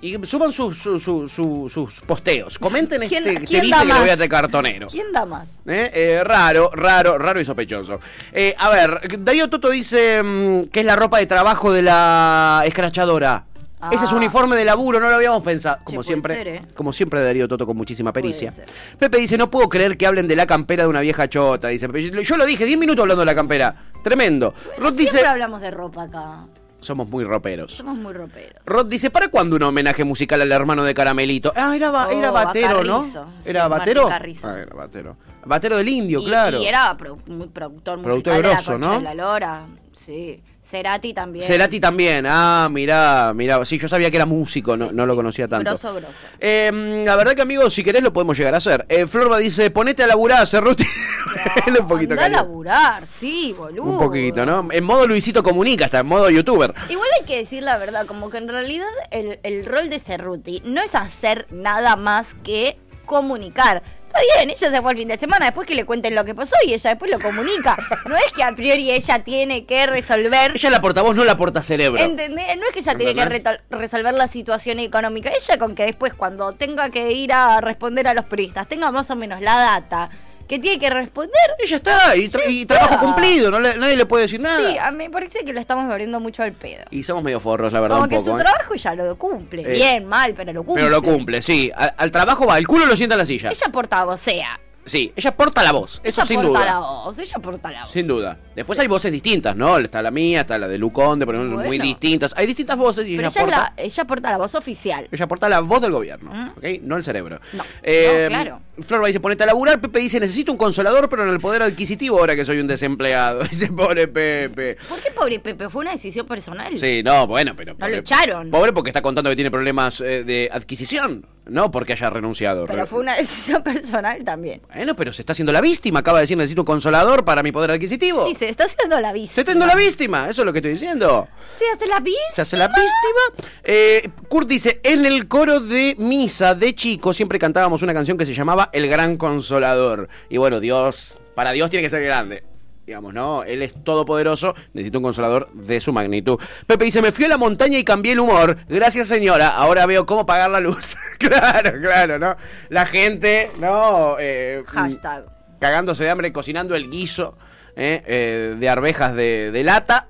[0.05, 1.32] Y suban sus, sus, sus,
[1.72, 2.59] sus- posteos.
[2.59, 4.88] Comenten este, ¿Quién- este quién bife que le voy a hacer cartonero.
[4.88, 5.62] ¿Quién da más?
[5.66, 5.90] ¿Eh?
[5.94, 7.98] Eh, raro, raro, raro y sospechoso.
[8.30, 12.64] Eh, a ver, Darío Toto dice mm, que es la ropa de trabajo de la
[12.66, 13.46] escrachadora.
[13.90, 14.16] Ese es Ah.
[14.16, 15.78] uniforme de laburo, no lo habíamos pensado.
[15.84, 16.61] Como siempre, ser, ¿eh?
[16.74, 18.52] como siempre Darío Toto con muchísima pericia.
[18.98, 21.68] Pepe dice, no puedo creer que hablen de la campera de una vieja chota.
[21.68, 21.88] Dice,
[22.22, 23.74] yo lo dije, 10 minutos hablando de la campera.
[24.02, 24.52] Tremendo.
[24.76, 26.46] Rod dice, Siempre hablamos de ropa acá.
[26.85, 27.72] Somos muy roperos.
[27.72, 28.62] Somos muy roperos.
[28.66, 31.53] Rod dice, ¿para cuándo un homenaje musical al hermano de Caramelito?
[31.57, 33.01] Ah, era, ba- Oh, era a Batero, ¿no?
[33.01, 33.26] Carrizo.
[33.45, 34.09] ¿Era Sí, Batero?
[34.09, 34.49] Carrizo.
[34.49, 35.16] Ah, era Batero.
[35.45, 36.59] Batero del Indio, Y- claro.
[36.61, 38.93] Y era muy productor Productor musical de la Concha ¿no?
[38.95, 39.66] de la Lora.
[39.93, 40.43] Sí.
[40.64, 41.44] Cerati también.
[41.44, 42.24] Cerati también.
[42.26, 43.62] Ah, mirá, mirá.
[43.66, 45.70] Sí, yo sabía que era músico, no, no lo conocía tanto.
[45.70, 46.14] Grosso, grosso.
[46.40, 48.86] Eh, la verdad que, amigos, si querés lo podemos llegar a hacer.
[48.88, 50.84] Eh, Florba dice, ponete a laburar, Cerruti.
[51.66, 53.90] Él un poquito Anda a laburar, sí, boludo.
[53.90, 54.66] Un poquito, ¿no?
[54.70, 56.74] En modo Luisito Comunica, está en modo youtuber.
[56.88, 60.62] Igual hay que decir la verdad, como que en realidad el, el rol de Cerruti
[60.64, 63.82] no es hacer nada más que comunicar.
[64.16, 66.34] Está bien, ella se fue el fin de semana, después que le cuenten lo que
[66.36, 67.76] pasó y ella después lo comunica.
[68.06, 70.52] No es que a priori ella tiene que resolver.
[70.54, 72.00] Ella la portavoz, no la porta cerebro.
[72.00, 72.56] ¿Entendés?
[72.56, 75.30] No es que ella tiene que reto- resolver la situación económica.
[75.30, 79.10] Ella con que después cuando tenga que ir a responder a los periodistas, tenga más
[79.10, 80.10] o menos la data
[80.49, 81.32] que tiene que responder.
[81.59, 84.70] Ella está, y, tra- y trabajo cumplido, no le- nadie le puede decir nada.
[84.70, 86.84] Sí, a mí me parece que le estamos abriendo mucho al pedo.
[86.90, 88.30] Y somos medio forros, la verdad, Como un que poco.
[88.30, 88.42] su ¿eh?
[88.42, 89.62] trabajo ya lo cumple.
[89.62, 90.82] Eh, Bien, mal, pero lo cumple.
[90.84, 91.70] Pero lo cumple, sí.
[91.74, 93.49] Al, al trabajo va, el culo lo sienta en la silla.
[93.51, 94.61] Ella portavocea.
[94.86, 96.64] Sí, ella porta la voz, eso ella sin porta duda.
[96.66, 97.90] la voz, ella porta la voz.
[97.90, 98.36] Sin duda.
[98.55, 99.78] Después hay voces distintas, ¿no?
[99.78, 101.84] Está la mía, está la de Luconde, por ejemplo, muy Bueno.
[101.84, 102.34] distintas.
[102.36, 105.09] Hay distintas voces y Pero ella porta, la, ella porta la voz oficial.
[105.11, 106.64] ella porta la voz del gobierno, ¿ok?
[106.82, 107.40] No el cerebro.
[107.55, 108.61] No, Eh, no, claro.
[108.86, 109.80] Florba dice, ponete a laburar.
[109.80, 113.42] Pepe dice, necesito un consolador, pero en el poder adquisitivo ahora que soy un desempleado.
[113.50, 114.76] Dice, pobre Pepe.
[114.88, 115.68] ¿Por qué pobre Pepe?
[115.68, 116.76] Fue una decisión personal.
[116.76, 117.72] Sí, no, bueno, pero...
[117.74, 118.50] No pobre- lo echaron.
[118.50, 122.66] Pobre porque está contando que tiene problemas eh, de adquisición, no porque haya renunciado.
[122.66, 124.60] Pero fue una decisión personal también.
[124.74, 126.00] Bueno, pero se está haciendo la víctima.
[126.00, 128.26] Acaba de decir, necesito un consolador para mi poder adquisitivo.
[128.26, 129.34] Sí, se está haciendo la víctima.
[129.34, 131.28] Se está haciendo la víctima, eso es lo que estoy diciendo.
[131.48, 132.30] Se hace la víctima.
[132.32, 133.48] Se hace la víctima.
[133.62, 138.26] Eh, Kurt dice, en el coro de misa de chico siempre cantábamos una canción que
[138.26, 140.08] se llamaba El Gran Consolador.
[140.28, 142.44] Y bueno, Dios, para Dios tiene que ser grande.
[142.86, 143.44] Digamos, ¿no?
[143.44, 146.38] Él es todopoderoso, necesito un consolador de su magnitud.
[146.66, 148.58] Pepe dice, me fui a la montaña y cambié el humor.
[148.68, 150.94] Gracias señora, ahora veo cómo pagar la luz.
[151.18, 152.36] claro, claro, ¿no?
[152.68, 154.16] La gente, ¿no?
[154.18, 155.24] Eh, Hashtag.
[155.58, 157.38] cagándose de hambre, cocinando el guiso
[157.76, 160.08] eh, eh, de arvejas de, de lata,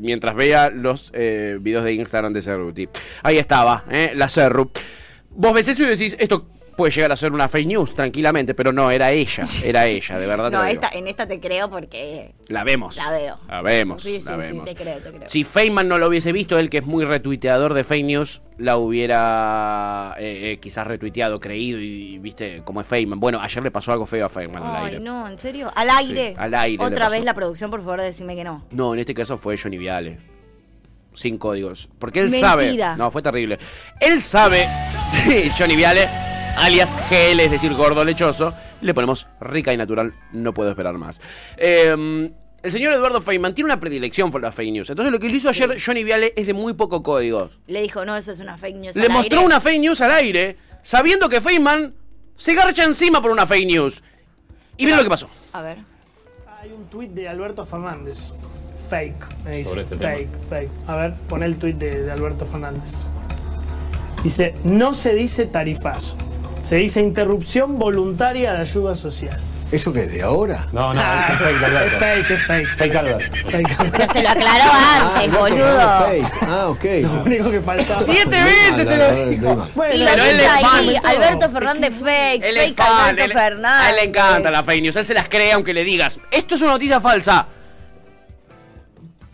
[0.00, 2.88] mientras veía los videos de Instagram de Cerruti.
[3.24, 4.70] Ahí estaba, eh, la Cerru.
[5.30, 6.46] Vos ves eso y decís, esto
[6.76, 10.26] puede llegar a ser una fake news tranquilamente, pero no, era ella, era ella, de
[10.26, 10.50] verdad.
[10.50, 12.96] No, esta, en esta te creo porque La vemos.
[12.96, 13.38] la veo.
[13.48, 15.28] La vemos, Sí, sí, la sí, te creo, te creo.
[15.28, 18.76] Si Feynman no lo hubiese visto, él que es muy retuiteador de fake news, la
[18.76, 23.18] hubiera eh, eh, quizás retuiteado, creído y, viste cómo es Feynman.
[23.20, 25.00] Bueno, ayer le pasó algo feo a Feynman al Ay, aire.
[25.00, 25.70] no, ¿en serio?
[25.74, 26.28] ¿Al aire?
[26.30, 28.64] Sí, al aire Otra vez la producción, por favor, decime que no.
[28.70, 30.18] No, en este caso fue Johnny Viale.
[31.14, 31.90] Sin códigos.
[31.98, 32.48] Porque él Mentira.
[32.48, 32.76] sabe.
[32.96, 33.58] No, fue terrible.
[34.00, 34.66] Él sabe.
[35.12, 36.08] Sí, Johnny Viale,
[36.56, 38.52] alias GL, es decir, gordo lechoso.
[38.80, 40.14] Le ponemos rica y natural.
[40.32, 41.20] No puedo esperar más.
[41.56, 42.30] Eh,
[42.62, 44.90] el señor Eduardo Feynman tiene una predilección por las fake news.
[44.90, 47.58] Entonces, lo que le hizo ayer Johnny Viale es de muy poco códigos.
[47.66, 48.96] Le dijo, no, eso es una fake news.
[48.96, 49.46] Le al mostró aire.
[49.46, 51.94] una fake news al aire, sabiendo que Feynman
[52.36, 54.02] se garcha encima por una fake news.
[54.76, 55.28] Y miren lo que pasó.
[55.52, 55.78] A ver.
[56.60, 58.32] Hay un tuit de Alberto Fernández.
[58.88, 59.80] Fake, me dice.
[59.80, 60.70] Este fake, fake.
[60.86, 63.04] A ver, pon el tuit de, de Alberto Fernández.
[64.22, 66.16] Dice, no se dice tarifazo.
[66.62, 69.38] Se dice interrupción voluntaria de ayuda social.
[69.72, 70.66] ¿Eso qué es de ahora?
[70.72, 71.96] No, no, es fake, Alberto.
[71.96, 72.68] Es fake, es fake.
[72.76, 73.36] Fake, Alberto.
[73.90, 75.80] Pero se lo aclaró antes, boludo.
[76.42, 76.84] Ah, ok.
[77.02, 78.02] Lo único que faltaba.
[78.04, 79.66] Siete veces te lo dijo.
[79.74, 80.78] Bueno, y lo pero él fan.
[80.78, 83.86] ahí, Alberto Fernández fake, Él fake fan, Alberto él- Fernández.
[83.86, 84.96] A él le encanta la fake news.
[84.96, 86.20] Él se las cree aunque le digas.
[86.30, 87.46] Esto es una noticia falsa.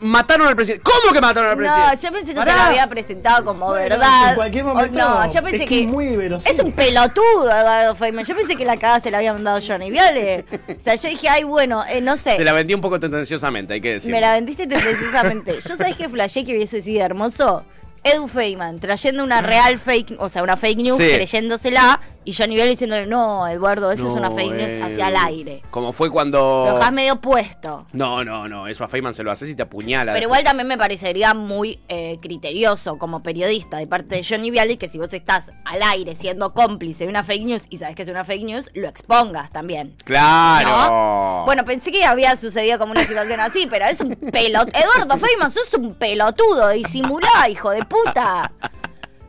[0.00, 0.84] Mataron al presidente.
[0.84, 1.86] ¿Cómo que mataron al presidente?
[1.96, 2.54] No, yo pensé que se Pará.
[2.56, 4.28] lo había presentado como Bueno, verdad.
[4.30, 6.54] en cualquier O momento no, yo pensé es que, que es muy verosímil.
[6.54, 8.24] es un pelotudo Eduardo Feynman.
[8.24, 10.44] Yo pensé que la cagada se la había mandado Johnny Viale.
[10.78, 12.36] O sea, yo dije, ay, bueno, eh, no sé.
[12.36, 14.12] Te la vendí un poco tendenciosamente, hay que decir.
[14.12, 15.58] Me la vendiste tendenciosamente.
[15.68, 17.64] Yo sabés que flashé que hubiese sido hermoso.
[18.04, 21.10] Edu Feynman trayendo una real fake, o sea, una fake news, Sí.
[21.12, 25.16] creyéndosela Y Johnny Viale diciéndole, no, Eduardo, eso es una fake news eh, hacia el
[25.16, 25.62] aire.
[25.70, 26.72] Como fue Lo cuando.
[26.74, 27.86] dejás medio puesto.
[27.92, 28.66] No, no, no.
[28.68, 30.12] Eso a Feynman se lo haces y te apuñala.
[30.12, 34.76] Pero igual también me parecería muy eh, criterioso como periodista de parte de Johnny Viale
[34.76, 38.02] que si vos estás al aire siendo cómplice de una fake news y sabes que
[38.02, 39.96] es una fake news, lo expongas también.
[40.04, 41.44] Claro.
[41.46, 44.68] Bueno, pensé que había sucedido como una situación así, pero es un pelot...
[44.76, 48.52] Eduardo Feynman, sos un pelotudo, disimulá, hijo de puta.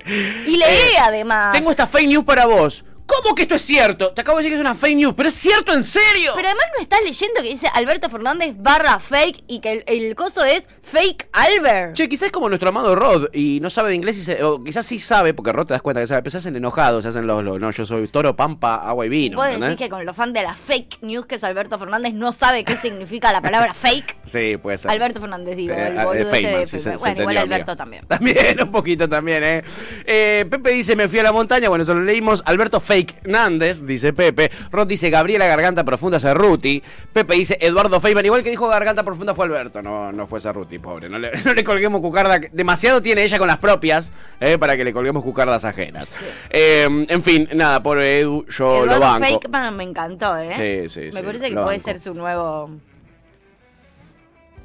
[0.06, 1.54] Y leí Eh, además.
[1.54, 2.84] Tengo esta fake news para vos.
[3.10, 4.12] ¿Cómo que esto es cierto?
[4.14, 6.32] Te acabo de decir que es una fake news, pero es cierto en serio.
[6.36, 10.16] Pero además no estás leyendo que dice Alberto Fernández barra fake y que el, el
[10.16, 11.94] coso es fake Albert.
[11.96, 14.64] Che, quizás es como nuestro amado Rod y no sabe de inglés y se- o
[14.64, 17.10] quizás sí sabe, porque Rod te das cuenta que sabe, pero se hacen enojados, se
[17.10, 19.44] hacen los, los- no, yo soy toro, pampa, agua y vino.
[19.44, 19.70] ¿entendés?
[19.72, 22.64] decís que con los fans de la fake news que es Alberto Fernández no sabe
[22.64, 24.18] qué significa la palabra fake.
[24.30, 24.92] Sí, puede ser.
[24.92, 27.00] Alberto Fernández, digo, Eh, el eh, boludo este Feynman, de sí, se- Feynman.
[27.00, 28.06] se Bueno, igual Alberto también.
[28.08, 29.64] También, un poquito también, ¿eh?
[30.06, 31.68] Eh, Pepe dice, me fui a la montaña.
[31.70, 32.44] Bueno, eso lo leímos.
[32.46, 34.50] Alberto Fake Nández, dice Pepe.
[34.72, 36.82] Rod dice, Gabriela Garganta Profunda Cerruti.
[37.14, 38.26] Pepe dice, Eduardo Feynman.
[38.26, 39.82] Igual que dijo Garganta Profunda fue Alberto.
[39.82, 41.10] No, no fue Cerruti, pobre.
[41.10, 42.40] No le, no le colguemos cucarda.
[42.52, 46.16] Demasiado tiene ella con las propias eh, para que le colguemos cucardas ajenas.
[46.50, 49.26] Eh, en fin, nada, por Edu, yo lo banco.
[49.26, 50.88] Fake man, me encantó, ¿eh?
[50.88, 51.84] Sí, sí, Me sí, parece que puede banco.
[51.84, 52.70] ser su nuevo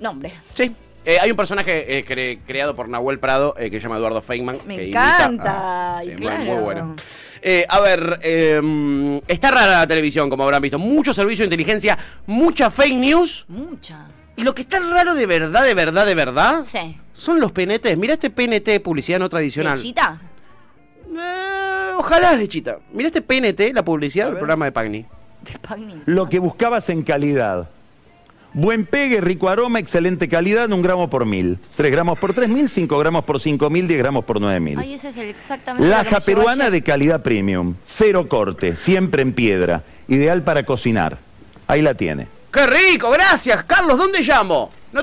[0.01, 0.33] nombre.
[0.51, 0.75] Sí.
[1.07, 4.23] Eh, hay un personaje eh, cre- creado por Nahuel Prado eh, que se llama Eduardo
[4.23, 4.57] Feynman.
[4.67, 5.27] Me que encanta.
[5.27, 6.43] imita a- sí, claro.
[6.45, 6.97] muy bueno.
[7.47, 10.79] Eh, a ver, eh, está rara la televisión, como habrán visto.
[10.79, 13.45] Mucho servicio de inteligencia, mucha fake news.
[13.49, 14.07] Mucha.
[14.35, 16.99] Y lo que está raro de verdad, de verdad, de verdad, Sí.
[17.13, 17.99] son los PNTs.
[17.99, 19.77] Mira este PNT, publicidad no tradicional.
[19.77, 20.19] ¿Lechita?
[21.11, 22.79] Eh, ojalá, Lechita.
[22.93, 25.07] Mira este PNT, la publicidad del programa de Pagni.
[25.43, 26.01] De Pagni.
[26.07, 27.69] Lo que buscabas en calidad.
[28.55, 31.59] Buen pegue, rico aroma, excelente calidad, un gramo por mil.
[31.75, 34.79] Tres gramos por tres mil, cinco gramos por cinco mil, diez gramos por nueve mil.
[34.79, 36.73] Ay, ese es el exactamente Laja peruana ayer.
[36.73, 37.75] de calidad premium.
[37.85, 39.83] Cero corte, siempre en piedra.
[40.07, 41.19] Ideal para cocinar.
[41.67, 42.29] Ahí la tiene.
[42.53, 43.11] ¡Qué rico!
[43.11, 43.99] Gracias, Carlos.
[43.99, 44.71] ¿Dónde llamo?
[44.93, 45.03] No,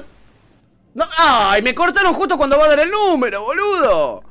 [0.93, 1.61] no, ¡Ay!
[1.61, 4.23] Me cortaron justo cuando va a dar el número, boludo.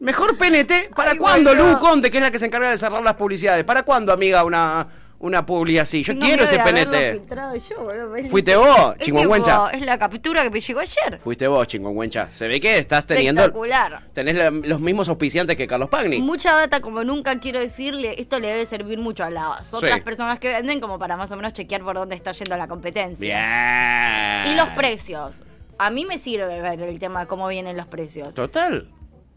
[0.00, 0.94] Mejor PNT.
[0.96, 1.54] ¿Para Ay, cuándo.
[1.54, 3.64] Lu Conte, que es la que se encarga de cerrar las publicidades?
[3.64, 4.86] ¿Para cuándo, amiga, una,
[5.20, 6.02] una publi así?
[6.02, 7.28] Yo Tengo quiero ese PNT.
[7.68, 8.28] yo, boludo.
[8.30, 9.70] ¿Fuiste vos, es chingüengüencha?
[9.70, 11.18] Es la captura que me llegó ayer.
[11.18, 12.28] Fuiste vos, chingüengüencha.
[12.32, 13.40] Se ve que estás teniendo.
[13.42, 14.02] Espectacular.
[14.12, 16.20] Tenés la- los mismos auspiciantes que Carlos Pagni.
[16.20, 20.00] Mucha data, como nunca quiero decirle, esto le debe servir mucho a las otras Sí.
[20.02, 23.26] personas que venden, como para más o menos chequear por dónde está yendo la competencia.
[24.44, 24.52] Bien.
[24.54, 25.42] Y los precios.
[25.78, 28.34] A mí me sirve ver el tema de cómo vienen los precios.
[28.34, 28.88] Total.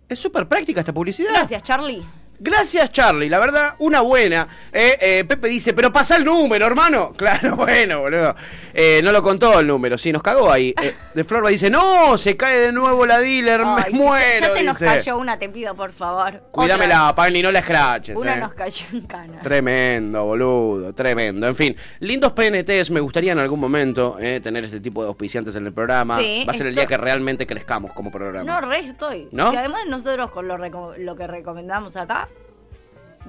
[0.09, 1.29] Es súper práctica esta publicidad.
[1.31, 2.03] Gracias, Charlie.
[2.43, 3.29] Gracias, Charlie.
[3.29, 4.47] La verdad, una buena.
[4.73, 7.11] Eh, eh, Pepe dice, pero pasa el número, hermano.
[7.21, 8.35] Claro, bueno, boludo.
[8.73, 10.73] Eh, no lo contó el número, sí, nos cagó ahí.
[11.13, 14.25] De Florba dice, no, se cae de nuevo la dealer, me muero.
[14.41, 14.85] ya, ya se nos dice.
[14.85, 16.41] cayó una, te pido, por favor.
[16.49, 18.17] Cuídamela, Pagni, no la escraches.
[18.17, 19.39] Una nos cayó en cana.
[19.41, 21.47] Tremendo, boludo, tremendo.
[21.47, 22.89] En fin, lindos PNTs.
[22.89, 26.17] Me gustaría en algún momento tener este tipo de auspiciantes en el programa.
[26.19, 28.51] Sí, Va a ser el día que realmente crezcamos como programa.
[28.51, 29.27] No, re estoy.
[29.31, 29.53] ¿No?
[29.53, 32.27] Y además nosotros con lo, lo que recomendamos acá,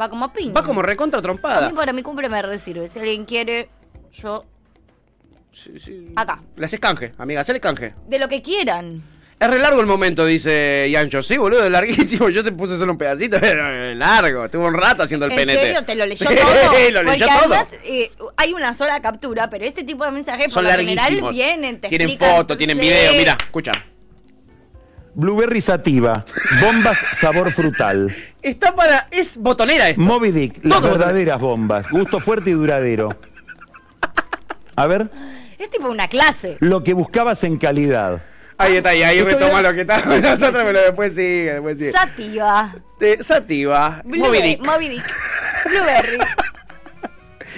[0.01, 0.53] va como a piña.
[0.53, 1.68] Va como recontra A trompada.
[1.68, 2.88] mí para mi cumple me resirve.
[2.88, 3.68] Si alguien quiere,
[4.12, 4.45] yo...
[6.16, 6.40] Acá.
[6.57, 7.95] Le haces canje, amiga, hacele canje.
[8.07, 9.03] De lo que quieran.
[9.38, 11.20] Es re largo el momento, dice Yancho.
[11.22, 12.28] Sí, boludo, es larguísimo.
[12.30, 14.45] Yo te puse solo un pedacito, pero largo.
[14.45, 15.59] Estuve un rato haciendo el ¿En PNT.
[15.61, 15.84] serio?
[15.84, 16.72] ¿Te lo leyó Sí, todo?
[16.93, 17.55] lo leyó Porque todo.
[17.55, 21.20] además eh, hay una sola captura, pero ese tipo de mensajes Son por lo general
[21.32, 22.82] vienen, te Tienen explican, foto, tienen sí.
[22.82, 23.12] video.
[23.14, 23.72] Mira, escucha.
[25.15, 26.25] Blueberry sativa.
[26.61, 28.15] Bombas sabor frutal.
[28.41, 29.09] Está para.
[29.11, 30.01] Es botonera esto.
[30.01, 30.65] Moby Dick.
[30.65, 31.91] Las verdaderas bombas.
[31.91, 33.17] Gusto fuerte y duradero.
[34.77, 35.11] A ver.
[35.59, 36.57] Es tipo una clase.
[36.61, 38.23] Lo que buscabas en calidad.
[38.59, 39.99] Ahí está, y ahí Estoy retoma lo que está.
[40.05, 41.93] Nosotros, pero después sigue, después sigue.
[41.93, 42.75] Sativa.
[43.01, 44.03] Eh, Sativa.
[44.05, 44.67] Moby Blueberry, Dick.
[44.67, 45.05] Moby Dick.
[45.69, 46.19] Blueberry.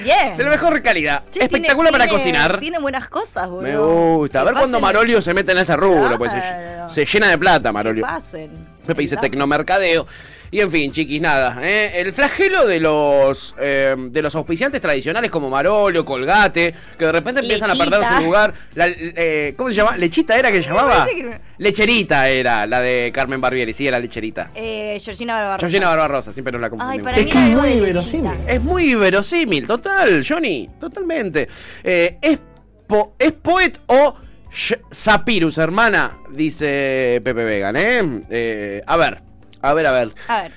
[0.03, 0.37] Bien.
[0.37, 1.23] De la mejor calidad.
[1.31, 2.59] Che, Espectacular tiene- para tiene- cocinar.
[2.61, 3.63] Tiene buenas cosas, boludo.
[3.63, 3.77] Me
[4.19, 4.41] gusta.
[4.41, 6.19] A Que ver cuando pasen- Marolio se mete en este rubro.
[6.19, 6.89] Pues se, Claro.
[6.89, 8.05] se llena de plata, que Marolio.
[8.05, 8.74] pasen.
[8.87, 10.07] Pepe dice tecnomercadeo.
[10.51, 11.59] Y en fin, chiquis, nada.
[11.62, 11.93] ¿eh?
[11.97, 17.41] El flagelo de los eh, de los auspiciantes tradicionales como Marolio, Colgate, que de repente
[17.41, 18.55] empiezan a perder su lugar.
[18.74, 19.97] La- eh, ¿Cómo se llama?
[19.97, 21.07] ¿Lechita era que se llamaba?
[21.07, 23.72] que- Lecherita era la de Carmen Barbieri.
[23.72, 24.51] Sí, era Lecherita.
[24.55, 25.59] Eh, Georgina Barbarroja.
[25.61, 27.05] Georgina Barbarosa, siempre nos la Ay, confundimos.
[27.05, 28.35] para mí era algo de lechita.
[28.47, 31.49] Es muy verosímil, total, Johnny, totalmente.
[31.82, 32.39] Eh, ¿es,
[32.87, 34.14] po- ¿Es Poet o
[34.91, 36.13] Sapirus, hermana?
[36.31, 38.23] Dice Pepe Vegan, ¿eh?
[38.31, 39.21] Eh, A ver,
[39.61, 40.15] a ver, a ver.
[40.29, 40.53] A ver.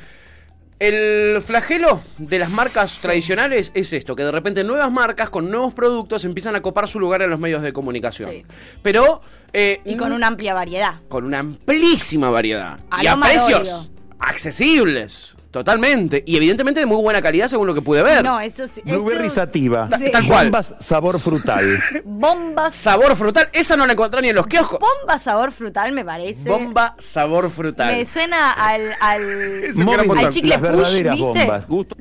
[0.80, 5.74] El flagelo de las marcas tradicionales es esto, que de repente nuevas marcas con nuevos
[5.74, 8.44] productos empiezan a copar su lugar en los medios de comunicación.
[8.84, 9.22] Pero...
[9.54, 10.96] eh, Y con una amplia variedad.
[11.10, 12.80] con una amplísima variedad.
[13.02, 13.90] Y a precios
[14.20, 15.36] accesibles.
[15.52, 16.24] Totalmente.
[16.26, 18.24] Y evidentemente de muy buena calidad según lo que pude ver.
[18.24, 18.82] No, eso sí.
[18.84, 19.88] Blueberry sativa.
[19.98, 20.12] Sí.
[20.12, 20.46] Tal cual.
[20.48, 21.66] Bombas sabor frutal.
[22.06, 22.76] Bombas.
[22.76, 24.80] Sabor frutal, esa no la encontré ni en los kioscos.
[24.80, 26.48] Bomba sabor frutal, me parece.
[26.50, 27.96] Bomba sabor frutal.
[27.96, 29.22] Me suena al, al,
[29.76, 31.26] Móvil, al chicle las push, verdaderas ¿viste?
[31.40, 31.68] bombas.
[31.68, 31.96] Gusto.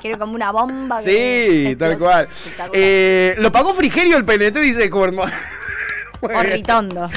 [0.00, 1.00] Quiero como una bomba.
[1.00, 2.28] Sí, que- tal cual.
[2.72, 5.24] Eh, lo pagó Frigerio el PNT, dice como
[6.20, 7.08] O Ritondo.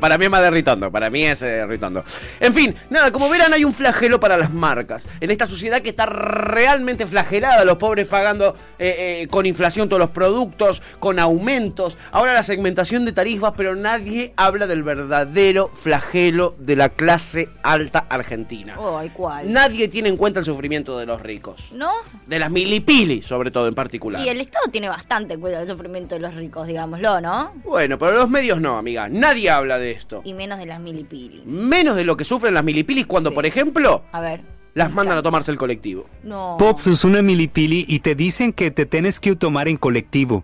[0.00, 2.04] Para mí es más de Ritondo, para mí es eh, Ritondo.
[2.40, 5.08] En fin, nada, como verán hay un flagelo para las marcas.
[5.20, 10.00] En esta sociedad que está realmente flagelada, los pobres pagando eh, eh, con inflación todos
[10.00, 11.96] los productos, con aumentos.
[12.12, 18.06] Ahora la segmentación de tarifas, pero nadie habla del verdadero flagelo de la clase alta
[18.08, 18.76] argentina.
[18.98, 19.52] Ay, ¿cuál?
[19.52, 21.70] Nadie tiene en cuenta el sufrimiento de los ricos.
[21.72, 21.92] ¿No?
[22.26, 24.20] De las milipili, sobre todo en particular.
[24.24, 27.52] Y el Estado tiene bastante cuidado del sufrimiento de los ricos, digámoslo, ¿no?
[27.64, 29.08] Bueno, pero los medios no, amiga.
[29.08, 30.20] Nadie habla de esto.
[30.24, 31.44] Y menos de las milipilis.
[31.46, 34.40] Menos de lo que sufren las milipilis cuando, por ejemplo, A ver.
[34.74, 36.06] las mandan a tomarse el colectivo.
[36.24, 36.56] No.
[36.58, 40.42] Pops es una milipili y te dicen que te tienes que tomar en colectivo.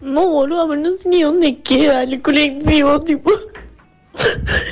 [0.00, 3.30] No, boludo, pero no sé ni dónde queda el colectivo, tipo.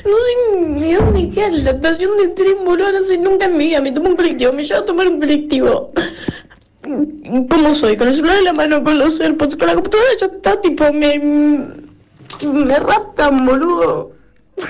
[0.04, 2.92] No sé ni dónde queda la estación de tren, boludo.
[2.92, 3.80] No sé nunca en mi vida.
[3.80, 5.90] Me tomo un colectivo, me llevo a tomar un colectivo.
[6.82, 7.96] ¿Cómo soy?
[7.96, 10.92] Con el celular en la mano, con los AirPods, con la computadora ya está, tipo,
[10.92, 11.18] me.
[11.18, 14.12] Me raptan, boludo.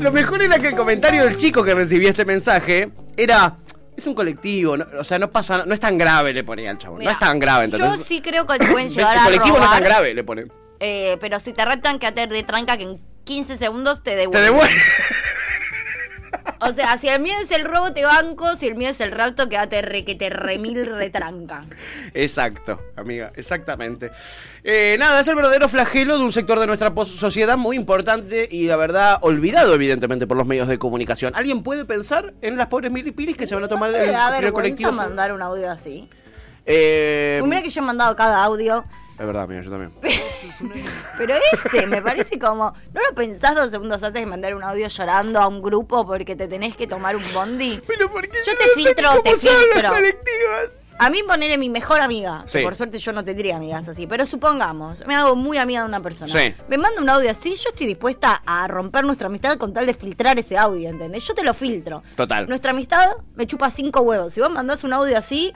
[0.00, 3.56] Lo mejor era que el comentario del chico que recibía este mensaje era.
[3.96, 6.78] Es un colectivo, no- o sea, no pasa, no es tan grave, le ponía al
[6.78, 7.02] chabón.
[7.02, 8.06] no es tan grave, Yo ¿entendés?
[8.06, 8.94] sí creo que te pueden ¿Ves?
[8.96, 10.52] llegar El a colectivo no es tan grave, le ponen.
[10.78, 14.70] eh, pero si te raptan, quédate retranca que en 15 segundos te Te devuelven.
[16.60, 18.56] O sea, si el mío es el robo, te banco.
[18.56, 21.64] Si el mío es el rapto, quédate re, que te remil retranca.
[22.14, 24.10] Exacto, amiga, exactamente.
[24.64, 28.66] Eh, nada, es el verdadero flagelo de un sector de nuestra sociedad muy importante y
[28.66, 31.32] la verdad olvidado evidentemente por los medios de comunicación.
[31.36, 34.44] ¿Alguien puede pensar en las pobres milipilis que se van a tomar el, da el
[34.44, 34.92] vergüenza colectivo?
[34.92, 36.08] mandar un audio así.
[36.66, 38.84] Eh, Pues mira que yo he mandado cada audio.
[39.18, 39.92] Es verdad, amiga, yo también.
[41.18, 42.72] Pero ese me parece como.
[42.92, 46.36] ¿No lo pensás dos segundos antes de mandar un audio llorando a un grupo porque
[46.36, 47.80] te tenés que tomar un bondi?
[47.86, 49.90] Pero ¿por qué yo yo te no sé filtro, cómo te son las filtro.
[49.90, 50.70] colectivas?
[51.00, 52.42] A mí ponerle mi mejor amiga.
[52.42, 52.60] que Sí.
[52.60, 54.08] por suerte yo no tendría amigas así.
[54.08, 56.32] Pero supongamos, me hago muy amiga de una persona.
[56.32, 56.52] Sí.
[56.68, 59.94] Me manda un audio así, yo estoy dispuesta a romper nuestra amistad con tal de
[59.94, 61.24] filtrar ese audio, ¿entendés?
[61.24, 62.02] Yo te lo filtro.
[62.16, 62.48] Total.
[62.48, 64.32] Nuestra amistad me chupa cinco huevos.
[64.34, 65.52] Si vos mandás un audio así,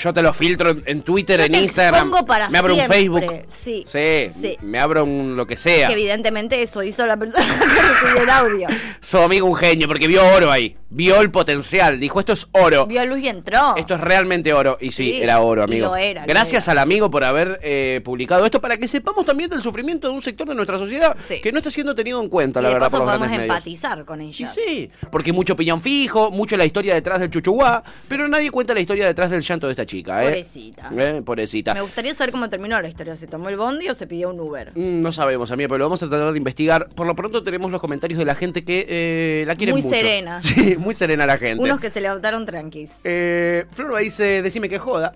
[0.00, 2.12] Yo te lo filtro en, en Twitter, Yo en te Instagram.
[2.26, 2.96] para me abro un siempre.
[2.98, 3.44] Facebook.
[3.48, 3.84] Sí.
[3.86, 4.56] Sí, Sí.
[4.62, 5.88] me abro un lo que sea.
[5.88, 8.68] que evidentemente eso hizo la persona que recibió el audio.
[9.00, 10.76] Su amigo un genio porque vio oro ahí.
[10.90, 11.98] Vio el potencial.
[12.00, 12.86] Dijo, esto es oro.
[12.86, 13.74] Vio luz y entró.
[13.76, 14.78] Esto es realmente oro.
[14.80, 15.86] Y sí, Sí, era oro, y amigo.
[15.88, 19.50] lo era, lo Gracias al amigo por haber eh, publicado esto para que sepamos también
[19.50, 22.60] del sufrimiento de un sector de nuestra sociedad que no está siendo tenido en cuenta,
[22.60, 23.44] y la verdad, por los grandes medios.
[23.44, 24.46] empatizar con ella.
[24.48, 28.80] Sí, porque mucho piñón fijo, mucho la historia detrás del chuchuá, pero nadie cuenta la
[28.80, 30.26] historia detrás del llanto de esta chica, ¿eh?
[30.26, 30.90] Pobrecita.
[30.96, 31.74] Eh, Pobrecita.
[31.74, 33.16] Me gustaría saber cómo terminó la historia.
[33.16, 34.70] ¿Se tomó el bondi o se pidió un Uber?
[34.76, 36.88] Mm, No sabemos, amiga, pero lo vamos a tratar de investigar.
[36.94, 39.94] Por lo pronto tenemos los comentarios de la gente que eh, la quiere Muy mucho.
[39.96, 40.40] serena.
[40.48, 41.62] Sí, muy serena la gente.
[41.62, 43.00] Unos que se levantaron tranquis.
[43.04, 45.12] Eh, Flora dice, decime que joda.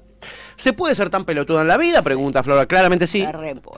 [0.57, 2.03] ¿Se puede ser tan pelotuda en la vida?
[2.03, 2.67] Pregunta Flora.
[2.67, 3.23] Claramente sí.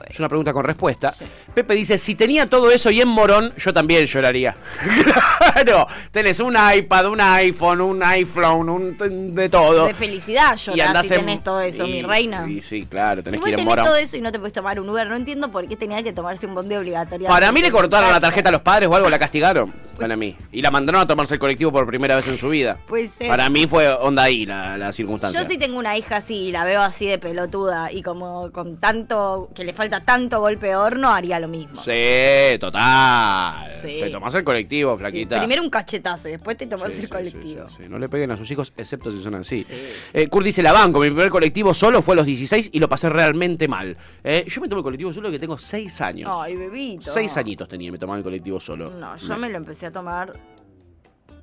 [0.09, 1.13] Es una pregunta con respuesta.
[1.53, 4.55] Pepe dice, si tenía todo eso y en Morón, yo también lloraría.
[5.53, 9.87] claro, tenés un iPad, un iPhone, un iPhone, un de todo.
[9.87, 10.55] De felicidad
[10.85, 12.45] andás si en- tenés todo eso, y- mi reina.
[12.49, 13.85] Y sí, claro, tenés que ir en Morón.
[13.85, 15.07] todo eso y no te puedes tomar un Uber.
[15.07, 17.27] No entiendo por qué tenía que tomarse un bondi obligatorio.
[17.27, 19.71] Para mí le cortaron la tarjeta a los padres o algo, la castigaron.
[19.99, 20.35] Para mí.
[20.51, 22.77] Y la mandaron a tomarse el colectivo por primera vez en su vida.
[22.87, 23.29] Puede ser.
[23.29, 25.41] Para mí fue onda ahí la, la circunstancia.
[25.41, 28.77] Yo sí tengo una hija así y la veo así de pelotuda y como con
[28.77, 31.81] tanto, que le falta tanto golpe de horno, haría lo mismo.
[31.81, 33.73] Sí, total.
[33.81, 33.99] Sí.
[34.01, 35.39] Te tomás el colectivo, flaquita.
[35.39, 37.69] Primero un cachetazo y después te tomas Sí, el colectivo.
[37.69, 39.65] Sí, no le peguen a sus hijos, excepto si son así.
[40.13, 42.87] Eh, Kurt dice, la banco, mi primer colectivo solo fue a los 16 y lo
[42.89, 43.97] pasé realmente mal.
[44.23, 46.31] Eh, yo me tomé el colectivo solo que tengo 6 años.
[46.33, 47.11] Ay, bebito.
[47.11, 48.91] 6 añitos tenía, me tomaba el colectivo solo.
[48.91, 50.33] No, yo me lo empecé a tomar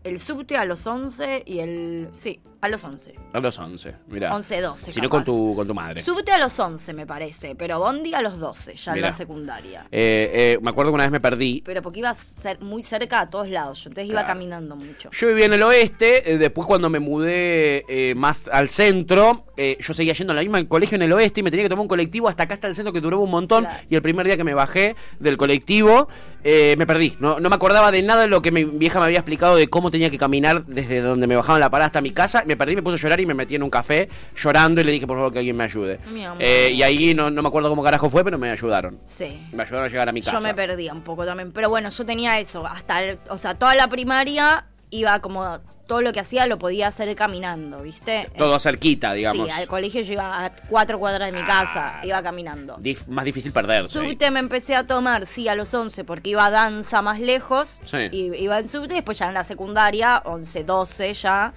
[0.04, 2.08] el subte a los 11 y el...
[2.16, 3.14] Sí, a los 11.
[3.32, 4.32] A los 11, mira.
[4.34, 6.00] 11, 12, Si no con tu, con tu madre.
[6.00, 9.10] Subte a los 11 me parece, pero Bondi a los 12, ya en Mirá.
[9.10, 9.80] la secundaria.
[9.90, 11.60] Eh, eh, me acuerdo que una vez me perdí.
[11.64, 15.10] Pero porque iba ser muy cerca a todos lados, yo entonces iba caminando mucho.
[15.10, 19.76] Yo vivía en el oeste, eh, después cuando me mudé eh, más al centro, eh,
[19.80, 21.82] yo seguía yendo a la misma colegio en el oeste y me tenía que tomar
[21.82, 23.66] un colectivo hasta acá hasta el centro que duró un montón.
[23.90, 26.08] Y el primer día que me bajé del colectivo,
[26.44, 27.14] eh, me perdí.
[27.20, 29.68] No, no me acordaba de nada de lo que mi vieja me había explicado de
[29.68, 32.44] cómo tenía que caminar desde donde me bajaban la parada hasta mi casa.
[32.52, 34.92] Me perdí, me puse a llorar y me metí en un café llorando y le
[34.92, 35.98] dije por favor que alguien me ayude.
[36.38, 38.98] Eh, y ahí no, no me acuerdo cómo carajo fue, pero me ayudaron.
[39.06, 39.40] Sí.
[39.52, 40.36] Me ayudaron a llegar a mi casa.
[40.36, 41.52] Yo me perdía un poco también.
[41.52, 42.66] Pero bueno, yo tenía eso.
[42.66, 45.58] Hasta, el- o sea, toda la primaria iba como.
[45.84, 48.30] Todo lo que hacía lo podía hacer caminando, ¿viste?
[48.38, 49.46] Todo cerquita, digamos.
[49.46, 52.78] Sí, al colegio yo iba a cuatro cuadras de mi casa, iba caminando.
[52.78, 53.98] Dif- más difícil perderse.
[53.98, 54.08] ahí.
[54.10, 57.78] Subte me empecé a tomar, sí, a los 11, porque iba a danza más lejos.
[57.84, 57.98] Sí.
[58.10, 61.52] Y iba en subte, después ya en la secundaria, 11, 12 ya.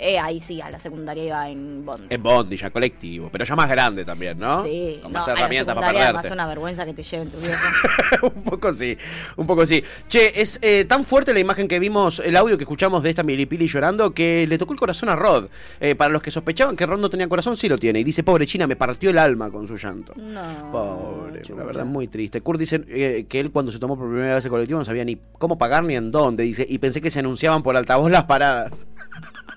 [0.00, 2.10] Eh, ahí sí, a la secundaria iba en Bond.
[2.10, 3.28] En Bondi, ya colectivo.
[3.30, 4.62] Pero ya más grande también, ¿no?
[4.64, 6.28] Sí, Con no, más la herramientas para perderte.
[6.28, 8.32] es una vergüenza que te lleven tu viejo.
[8.34, 8.96] un poco sí,
[9.36, 9.82] un poco sí.
[10.08, 13.22] Che, es eh, tan fuerte la imagen que vimos, el audio que escuchamos de esta
[13.22, 15.50] milipili llorando, que le tocó el corazón a Rod.
[15.80, 18.00] Eh, para los que sospechaban que Rod no tenía corazón, sí lo tiene.
[18.00, 20.14] Y dice, pobre China, me partió el alma con su llanto.
[20.16, 20.72] No.
[20.72, 22.40] Pobre, la verdad, muy triste.
[22.40, 25.04] Kurt dice eh, que él cuando se tomó por primera vez el colectivo no sabía
[25.04, 26.44] ni cómo pagar ni en dónde.
[26.44, 28.86] Dice, y pensé que se anunciaban por altavoz las paradas.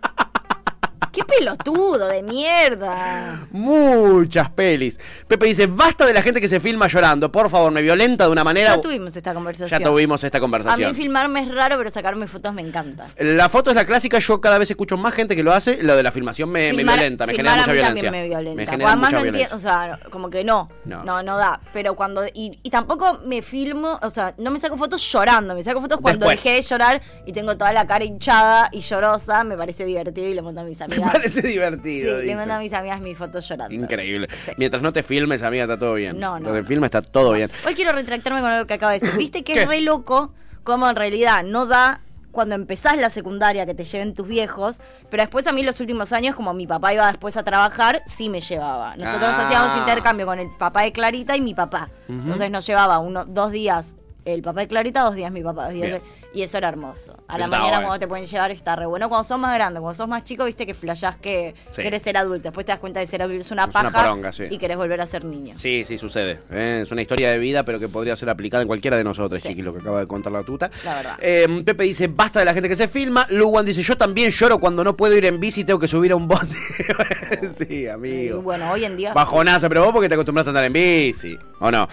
[1.14, 3.47] ¡Qué pelotudo de mierda!
[3.51, 4.99] Muchas pelis.
[5.28, 7.32] Pepe dice, basta de la gente que se filma llorando.
[7.32, 8.76] Por favor, me violenta de una manera...
[8.76, 9.80] Ya tuvimos esta conversación.
[9.80, 10.91] Ya tuvimos esta A conversación.
[10.91, 13.05] mí filmarme es raro, pero sacarme fotos me encanta.
[13.20, 15.95] La foto es la clásica, yo cada vez escucho más gente que lo hace, lo
[15.95, 18.03] de la filmación me, violenta, me genera a mucha violencia.
[18.03, 18.55] también me violenta.
[18.61, 19.55] Me genera además mucha no violencia.
[19.55, 21.03] entiendo, o sea, como que no, No.
[21.03, 21.59] no, no, da.
[21.74, 25.61] Pero cuando, y, y tampoco me filmo, o sea, no me saco fotos llorando, me
[25.64, 26.43] saco fotos cuando Después.
[26.43, 30.34] dejé de llorar y tengo toda la cara hinchada y llorosa, me parece divertido y
[30.34, 32.18] le mando a mis Me parece Sí, divertido.
[32.18, 32.36] le dice.
[32.36, 33.74] mando a mis amigas mis fotos llorando.
[33.76, 34.28] Increíble.
[34.58, 36.20] Mientras no te filmes, amiga, está todo bien.
[36.20, 37.51] No, no, Lo del filme está todo bien.
[37.66, 39.16] Hoy quiero retractarme con algo que acaba de decir.
[39.18, 39.62] Viste que ¿Qué?
[39.64, 40.34] es re loco
[40.64, 42.01] como en realidad no da
[42.32, 44.82] cuando empezás la secundaria que te lleven tus viejos,
[45.12, 48.28] pero después a mí los últimos años, como mi papá iba después a trabajar, sí
[48.28, 48.95] me llevaba.
[48.95, 49.45] Nosotros Ah.
[49.45, 51.89] hacíamos intercambio con el papá de Clarita y mi papá.
[52.10, 53.95] Entonces nos llevaba uno, dos días
[54.26, 55.66] el papá de Clarita, dos días mi papá.
[55.66, 56.01] dos días-.
[56.34, 57.16] Y eso era hermoso.
[57.28, 57.88] A la está mañana bueno.
[57.88, 59.08] cuando te pueden llevar está re bueno.
[59.10, 61.82] Cuando sos más grande, cuando sos más chico, viste que flashás que Sí.
[61.82, 62.44] querés ser adulto.
[62.44, 64.46] Después te das cuenta de ser adulto es una Es una paja poronga, sí.
[64.50, 65.54] y querés volver a ser niño.
[65.58, 66.40] Sí, sí, sucede.
[66.52, 66.80] ¿eh?
[66.84, 69.54] Es una historia de vida, pero que podría ser aplicada en cualquiera de nosotros, Sí.
[69.56, 70.70] Lo que acaba de contar la tuta.
[70.84, 71.18] La verdad.
[71.22, 73.26] Eh, Pepe dice, basta de la gente que se filma.
[73.30, 76.12] Luwan dice, yo también lloro cuando no puedo ir en bici y tengo que subir
[76.12, 76.48] a un bote.
[77.58, 78.42] sí, Y amigo.
[78.42, 79.10] bueno, hoy en día.
[79.10, 79.16] sí.
[79.16, 81.88] Bajonazo, pero vos porque te acostumbraste a andar en bici, ¿o no?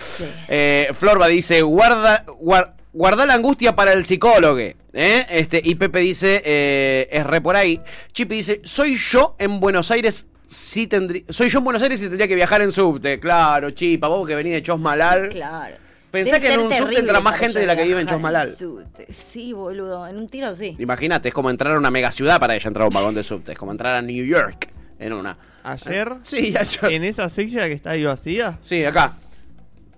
[0.48, 4.58] Eh, Florba dice, guarda, guar- guarda la angustia para el psicólogo.
[4.58, 4.74] ¿eh?
[5.28, 7.80] Este, y Pepe dice, eh, es re por ahí.
[8.12, 10.26] Chipi dice, soy yo en Buenos Aires.
[10.46, 13.20] Sí tendría, soy yo en Buenos Aires y tendría que viajar en subte.
[13.20, 15.28] Claro, chipa, vos que venís de Chosmalal.
[15.28, 15.76] Claro.
[16.10, 18.56] Pensá Debe que en un subte entra más gente de la que vive en Chosmalal.
[18.56, 19.06] subte.
[19.12, 20.04] Sí, boludo.
[20.08, 20.74] En un tiro sí.
[20.80, 23.52] Imagínate, es como entrar a una megaciudad para ella entrar a un vagón de subte.
[23.52, 24.68] Es como entrar a New York
[24.98, 25.38] en una.
[25.62, 26.92] Ayer, Sí, ayer.
[26.92, 29.14] en esa sección que está ahí vacía, Sí, acá.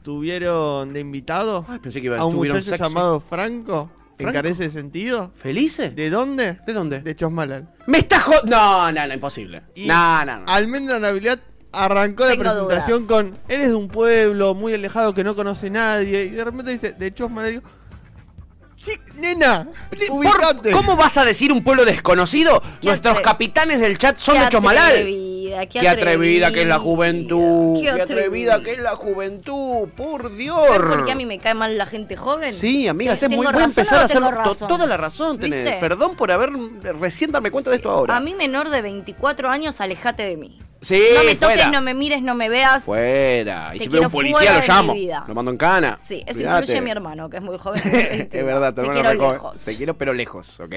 [0.03, 2.84] Tuvieron de invitado Pensé que iba a un muchacho sexo.
[2.84, 4.32] llamado Franco, en ¿Franco?
[4.32, 5.30] carece de sentido.
[5.34, 5.94] ¿Felices?
[5.94, 6.59] ¿De dónde?
[6.66, 7.00] ¿De dónde?
[7.00, 7.68] De Chosmalal.
[7.86, 8.44] ¡Me está jod...
[8.44, 9.62] No, no, no, imposible.
[9.74, 10.44] Y No, no, no.
[10.46, 11.38] Almendra Navidad
[11.72, 16.24] arrancó la presentación con él es de un pueblo muy alejado que no conoce nadie
[16.24, 17.68] y de repente dice de Chosmalal y digo,
[18.76, 19.66] "Chic, nena,
[20.11, 20.70] ubicate".
[20.72, 22.62] ¿Cómo vas a decir un pueblo desconocido?
[22.82, 25.09] Nuestros capitanes del chat son Qué de Chosmalal.
[25.57, 27.76] Atrevida, qué, Qué atrevida que es la juventud.
[27.76, 28.62] Qué Qué atrevida atrevida.
[28.62, 29.88] que es la juventud.
[29.96, 30.57] Por Dios.
[30.66, 32.53] ¿Sabes por qué a mí me cae mal la gente joven?
[32.53, 34.66] Sí, amiga, es muy ¿tengo voy a empezar a tengo to-?
[34.66, 35.64] Toda la razón tenés.
[35.64, 35.80] ¿Viste?
[35.80, 36.50] Perdón por haber
[37.00, 38.16] recién darme cuenta de esto ahora.
[38.16, 40.59] A mí menor de 24 años, alejate de mí.
[40.83, 41.55] Sí, no me fuera.
[41.62, 42.83] toques, no me mires, no me veas.
[42.83, 43.70] Fuera.
[43.74, 44.95] Y Te si veo quiero un policía lo llamo.
[45.28, 45.97] Lo mando en cana.
[45.97, 47.80] Sí, eso incluye a mi hermano, que es muy joven.
[47.85, 49.33] es verdad, tu Te hermano quiero me come.
[49.35, 49.64] lejos.
[49.64, 50.74] Te quiero, pero lejos, ¿ok?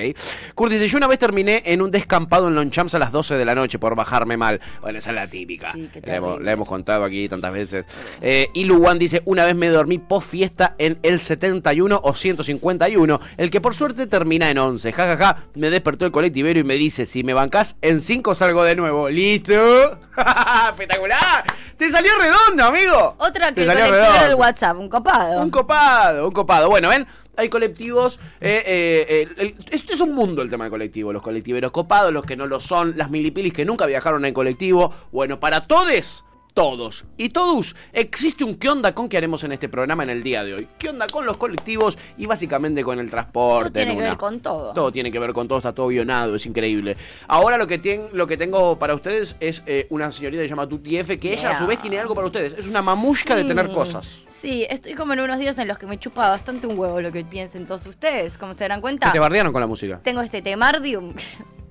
[0.53, 3.45] Kurt dice: Yo una vez terminé en un descampado en Lonchamps a las 12 de
[3.45, 4.61] la noche por bajarme mal.
[4.81, 5.73] Bueno, esa es la típica.
[6.03, 7.87] la, hemos, la hemos contado aquí tantas veces.
[8.21, 13.19] Eh, y Luwan dice: Una vez me dormí post fiesta en el 71 o 151,
[13.37, 14.93] el que por suerte termina en 11.
[14.93, 15.37] Ja, ja, ja.
[15.55, 19.09] Me despertó el colectivero y me dice: Si me bancás, en 5 salgo de nuevo.
[19.09, 19.94] ¿Listo?
[20.69, 21.43] ¡Espectacular!
[21.77, 23.15] ¡Te salió redondo, amigo!
[23.19, 24.19] Otra que salió redondo.
[24.23, 25.41] del WhatsApp, un copado.
[25.41, 26.69] Un copado, un copado.
[26.69, 27.05] Bueno, ven,
[27.37, 28.19] hay colectivos.
[28.39, 31.11] eh, eh, el- el- esto es un mundo el tema del colectivo.
[31.11, 34.93] Los colectiveros copados, los que no lo son, las milipilis que nunca viajaron en colectivo.
[35.11, 36.23] Bueno, para todos,
[36.55, 40.23] todos y todos, existe un qué onda con que haremos en este programa en el
[40.23, 40.67] día de hoy.
[40.79, 43.71] ¿Qué onda con los colectivos y básicamente con el transporte?
[43.71, 44.73] Todo tiene en que ver con todo.
[44.73, 46.95] Todo tiene que ver con todo, está todo guionado, es increíble.
[47.27, 50.67] Ahora lo que, lo que tengo para ustedes es eh, una señorita que se llama
[50.67, 52.53] Tuti F, que ella a su vez tiene algo para ustedes.
[52.53, 54.23] Es una mamushka de tener cosas.
[54.27, 57.11] Sí, estoy como en unos días en los que me chupa bastante un huevo lo
[57.11, 58.37] que piensen todos ustedes.
[58.37, 59.99] Como se darán cuenta, Que te bardearon con la música.
[60.01, 61.13] tengo este temardium.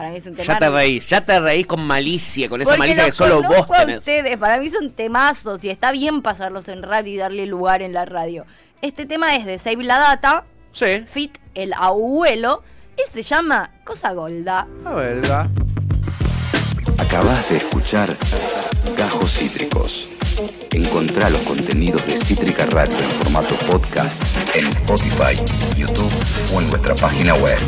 [0.00, 2.78] Para mí es un Ya te reís, ya te reís con malicia, con esa Porque
[2.78, 3.98] malicia que solo vos a tenés.
[3.98, 7.92] ustedes, para mí son temazos y está bien pasarlos en radio y darle lugar en
[7.92, 8.46] la radio.
[8.80, 11.04] Este tema es de Save la Data, Sí.
[11.06, 12.62] Fit el abuelo,
[12.96, 14.66] y se llama Cosa Golda.
[14.86, 15.46] A ver, va.
[16.96, 18.16] Acabas de escuchar
[18.96, 20.08] Gajos Cítricos.
[20.70, 24.22] Encontrá los contenidos de Cítrica Radio en formato podcast
[24.54, 25.36] en Spotify,
[25.76, 26.10] YouTube
[26.54, 27.58] o en nuestra página web.